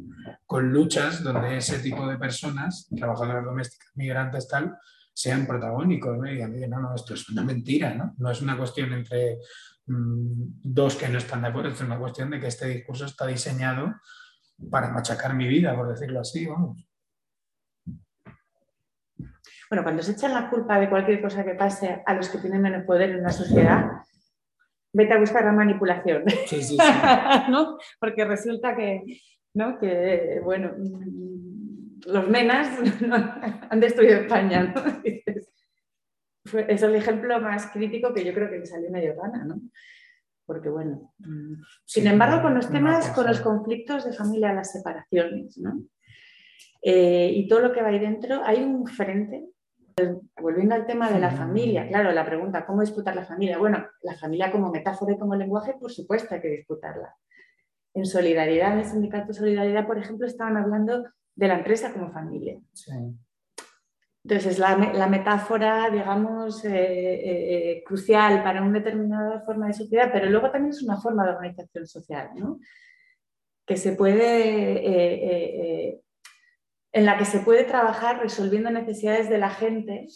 [0.44, 4.76] con luchas donde ese tipo de personas, trabajadoras domésticas, migrantes, tal,
[5.12, 6.16] sean protagónicos.
[6.18, 6.26] ¿no?
[6.26, 8.14] Y digan, no, no, esto es una mentira, ¿no?
[8.18, 9.38] No es una cuestión entre
[9.86, 13.26] mm, dos que no están de acuerdo, es una cuestión de que este discurso está
[13.26, 13.94] diseñado
[14.70, 16.89] para machacar mi vida, por decirlo así, vamos.
[19.70, 22.60] Bueno, cuando se echan la culpa de cualquier cosa que pase a los que tienen
[22.60, 23.84] menos poder en una sociedad,
[24.92, 26.24] vete a buscar la manipulación.
[26.46, 26.76] Sí, sí, sí.
[27.50, 27.78] ¿No?
[28.00, 29.04] Porque resulta que,
[29.54, 29.78] ¿no?
[29.78, 30.72] que, bueno,
[32.04, 32.68] los menas
[33.70, 34.74] han destruido España.
[34.74, 34.82] ¿no?
[36.68, 39.60] es el ejemplo más crítico que yo creo que me salió una Giordana, ¿no?
[40.46, 41.14] Porque bueno,
[41.84, 45.84] sin embargo, con los temas, con los conflictos de familia, las separaciones, ¿no?
[46.82, 49.46] Eh, y todo lo que va ahí dentro, hay un frente
[50.40, 53.58] Volviendo al tema de la familia, claro, la pregunta, ¿cómo disputar la familia?
[53.58, 57.14] Bueno, la familia como metáfora y como lenguaje, por supuesto hay que disputarla.
[57.94, 61.04] En solidaridad, en el sindicato Solidaridad, por ejemplo, estaban hablando
[61.34, 62.58] de la empresa como familia.
[64.22, 70.10] Entonces, la, la, metáfora, digamos, eh, eh, eh, crucial para una determinada forma de sociedad,
[70.12, 72.60] pero luego también es una forma de organización social, ¿no?
[73.66, 76.00] que se puede
[76.92, 80.06] en la que se puede trabajar resolviendo necesidades de la gente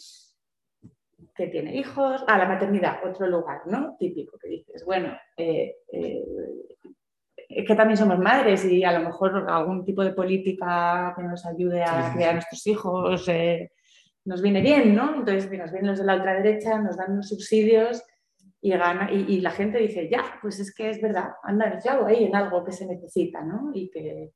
[1.35, 3.95] que tiene hijos, a la maternidad, otro lugar, ¿no?
[3.99, 6.23] Típico que dices, bueno, eh, eh,
[7.49, 11.45] es que también somos madres y a lo mejor algún tipo de política que nos
[11.45, 13.71] ayude a criar a nuestros hijos eh,
[14.23, 15.15] nos viene bien, ¿no?
[15.15, 18.03] Entonces nos vienen los de la ultraderecha, nos dan unos subsidios
[18.61, 22.07] y, gana, y, la gente dice, ya, pues es que es verdad, anda el clavo
[22.07, 23.69] ahí en algo que se necesita, ¿no?
[23.73, 24.31] Y que,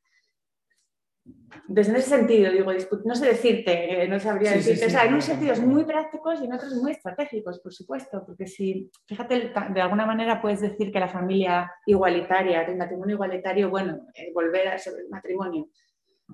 [1.69, 2.71] entonces, en ese sentido, digo,
[3.05, 6.53] no sé decirte, no sabría decirte, o sea, en unos sentidos muy prácticos y en
[6.53, 11.07] otros muy estratégicos, por supuesto, porque si, fíjate, de alguna manera puedes decir que la
[11.07, 15.69] familia igualitaria, el matrimonio igualitario, bueno, eh, volver sobre el matrimonio,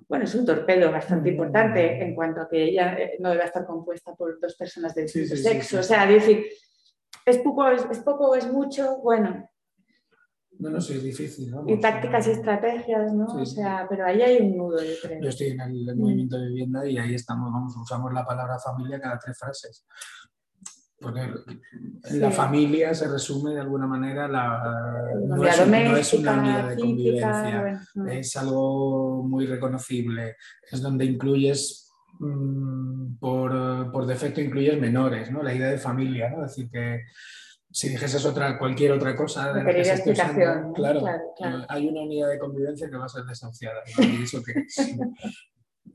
[0.07, 3.65] bueno, es un torpedo bastante importante en cuanto a que ella eh, no debe estar
[3.65, 6.45] compuesta por dos personas del mismo sexo, o sea, decir,
[7.26, 9.49] es poco, es poco o es mucho, bueno,
[10.60, 11.53] no, no, sí, es difícil.
[11.68, 13.26] y tácticas y estrategias, ¿no?
[13.26, 15.22] o sea, pero ahí hay un nudo, yo creo.
[15.22, 18.99] Yo estoy en el, movimiento de vivienda y ahí estamos, vamos, usamos la palabra familia
[18.99, 19.86] cada tres frases.
[20.98, 26.40] Porque en la familia se resume de alguna manera la, no, es, no es una
[26.40, 30.38] unidad de convivencia, es algo muy reconocible,
[30.72, 35.44] es donde incluyes mm, por, por, defecto incluyes menores, ¿no?
[35.44, 36.45] La idea de familia, ¿no?
[36.45, 37.03] Es decir, que
[37.76, 41.02] si dijeses otra, cualquier otra cosa de explicación, claro,
[41.68, 43.81] hay una unidad de convivencia que va a ser desahuciada.
[44.23, 44.95] eso que es?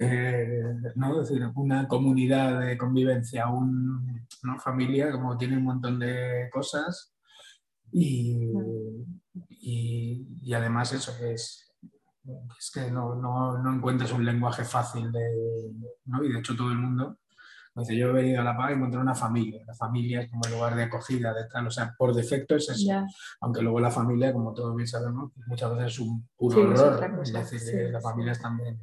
[0.03, 0.63] Eh,
[0.95, 1.21] ¿no?
[1.21, 7.13] decir, una comunidad de convivencia, una familia, como tiene un montón de cosas
[7.93, 8.51] y,
[9.49, 11.75] y, además eso es,
[12.59, 15.73] es que no, no, no, encuentras un lenguaje fácil de,
[16.07, 16.25] ¿no?
[16.25, 17.19] y de hecho todo el mundo
[17.75, 19.63] Dice, yo he venido a La Paz y encontrar una familia.
[19.65, 21.69] La familia es como el lugar de acogida, de tal.
[21.69, 23.07] O sea, por defecto es eso.
[23.41, 27.23] Aunque luego la familia, como todos bien sabemos, muchas veces es un puro horror.
[27.23, 28.81] Es, decir, que la familia es también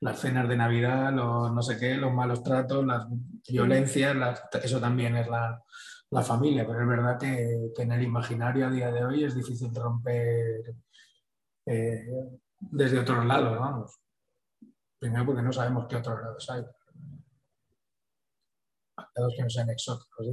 [0.00, 3.06] las cenas de Navidad, los no sé qué, los malos tratos, las
[3.48, 4.16] violencias,
[4.62, 5.62] eso también es la,
[6.10, 6.66] la, familia.
[6.66, 10.74] Pero es verdad que, que, en el imaginario a día de hoy es difícil romper
[11.66, 12.06] eh,
[12.58, 14.00] desde otros lados, vamos.
[14.98, 16.64] Primero porque no sabemos qué otros lados hay.
[18.96, 20.26] Que no sean exóticos,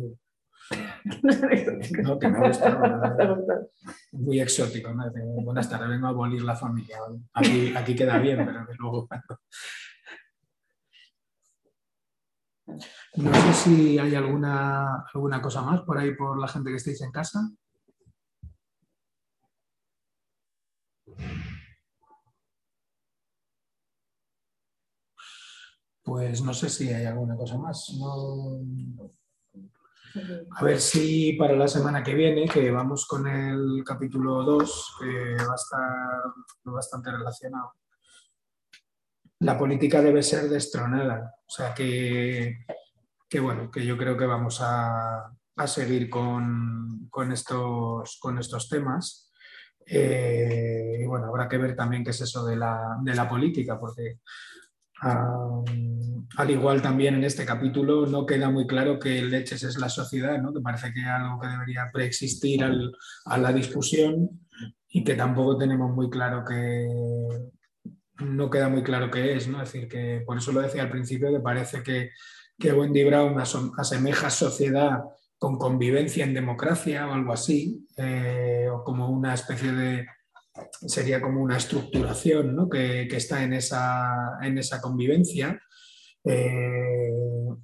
[2.03, 2.79] No, que me gusta.
[4.11, 5.11] Muy exótico, ¿no?
[5.43, 6.97] Buenas tardes, vengo a abolir la familia.
[7.33, 9.07] Aquí, aquí queda bien, pero que luego.
[13.15, 17.01] No sé si hay alguna, alguna cosa más por ahí por la gente que estéis
[17.01, 17.49] en casa.
[26.09, 27.95] Pues no sé si hay alguna cosa más.
[30.55, 35.35] A ver si para la semana que viene, que vamos con el capítulo 2, que
[35.35, 36.23] va a estar
[36.63, 37.73] bastante relacionado.
[39.41, 41.35] La política debe ser destronada.
[41.45, 42.65] O sea que,
[43.39, 45.31] bueno, que yo creo que vamos a,
[45.67, 49.31] seguir con, estos, con estos temas.
[49.85, 53.79] Eh, y bueno, habrá que ver también qué es eso de la, de la política,
[53.79, 54.21] porque
[55.01, 60.41] al igual también en este capítulo no queda muy claro que leches es la sociedad,
[60.41, 60.53] ¿no?
[60.53, 64.29] que parece que es algo que debería preexistir a la discusión
[64.89, 66.87] y que tampoco tenemos muy claro que
[68.19, 69.61] no queda muy claro qué es, ¿no?
[69.61, 72.11] Es decir, que por eso lo decía al principio, que parece que,
[72.57, 73.39] que Wendy Brown
[73.77, 75.03] asemeja sociedad
[75.37, 80.07] con convivencia en democracia o algo así, eh, o como una especie de,
[80.71, 85.61] sería como una estructuración que, está en esa, en esa convivencia,
[86.23, 87.11] eh,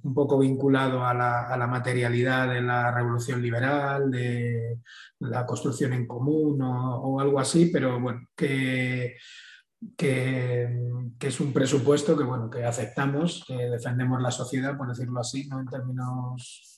[0.02, 4.78] un poco vinculado a la, materialidad de la revolución liberal, de
[5.20, 9.16] la construcción en común o, algo así, pero bueno, que,
[9.96, 10.68] que,
[11.20, 15.60] es un presupuesto que, bueno, que aceptamos, que defendemos la sociedad, por decirlo así, ¿no?
[15.60, 16.75] en términos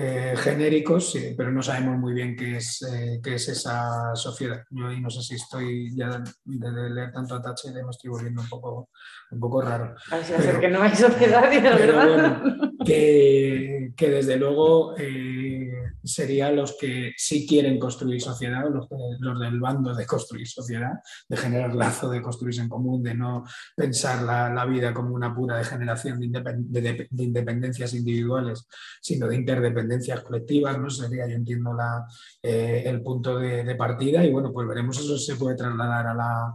[0.00, 4.62] eh, genéricos, pero no sabemos muy bien qué es, eh, qué es esa sociedad.
[4.70, 8.42] Yo ahí no sé si estoy ya de, leer tanto a Thatcher me estoy volviendo
[8.42, 8.90] un poco,
[9.30, 9.94] un poco raro.
[10.10, 12.42] Pero, que no hay sociedad, ¿verdad?
[13.96, 15.72] Que, desde luego eh,
[16.04, 18.88] serían los que sí quieren construir sociedad, los,
[19.40, 20.92] del bando de construir sociedad,
[21.28, 23.44] de generar lazo, de construirse en común, de no
[23.76, 28.66] pensar la, vida como una pura degeneración de, de, de independencias individuales,
[29.00, 30.90] sino de interdependencia tendencias colectivas, ¿no?
[30.90, 32.06] Sería, yo entiendo, la,
[32.42, 36.54] eh, el punto de, partida y bueno, pues veremos eso se puede trasladar a la,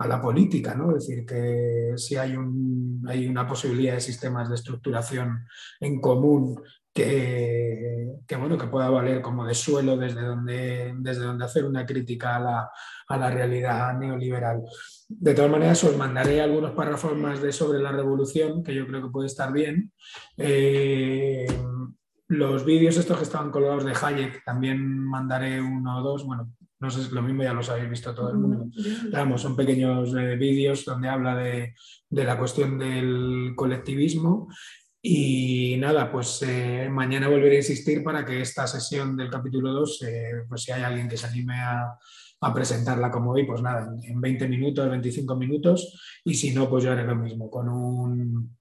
[0.00, 0.96] a la política, ¿no?
[0.96, 5.44] Es decir, que si hay, un, hay una posibilidad de sistemas de estructuración
[5.78, 6.58] en común
[6.92, 11.84] que, que, bueno, que pueda valer como de suelo desde donde, desde donde hacer una
[11.84, 12.70] crítica a la,
[13.08, 14.62] a la realidad neoliberal.
[15.06, 19.02] De todas maneras, os mandaré algunos párrafos más de sobre la revolución, que yo creo
[19.02, 19.92] que puede estar bien.
[20.38, 21.46] Eh,
[22.28, 26.50] los vídeos estos que estaban colgados de Hayek, también mandaré uno o dos, bueno,
[26.80, 28.66] no sé, lo mismo ya los habéis visto todo el mundo.
[29.12, 31.74] Vamos, son pequeños eh, vídeos donde habla de,
[32.10, 34.48] la cuestión del colectivismo.
[35.02, 40.02] Y nada, pues eh, mañana volveré a insistir para que esta sesión del capítulo 2,
[40.02, 41.98] eh, pues si hay alguien que se anime a,
[42.54, 46.90] presentarla como hoy, pues nada, en 20 minutos, 25 minutos, y si no, pues yo
[46.92, 48.56] haré lo mismo, con un,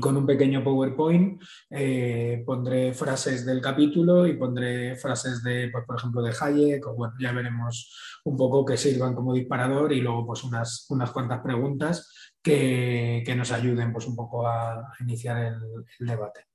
[0.00, 1.40] con un pequeño PowerPoint
[1.70, 6.84] eh, pondré frases del capítulo y pondré frases de, pues, por ejemplo, de Hayek,
[7.20, 12.12] ya veremos un poco que sirvan como disparador y luego pues unas, unas cuantas preguntas
[12.42, 16.46] que, nos ayuden pues un poco a iniciar el, debate.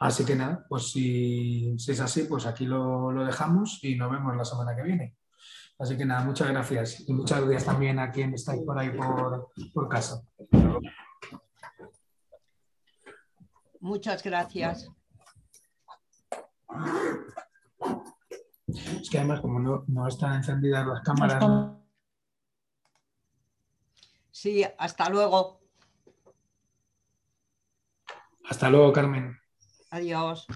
[0.00, 4.44] Así que nada, pues si, es así, pues aquí lo, dejamos y nos vemos la
[4.44, 5.16] semana que viene.
[5.78, 9.50] Así que nada, muchas gracias y muchas gracias también a quien estáis por ahí por,
[9.72, 10.22] por casa.
[13.82, 14.88] Muchas gracias.
[18.68, 21.44] Es que además, como no, están encendidas las cámaras.
[24.30, 25.60] Sí, hasta luego.
[28.48, 29.36] Hasta luego, Carmen.
[29.90, 30.46] Adiós.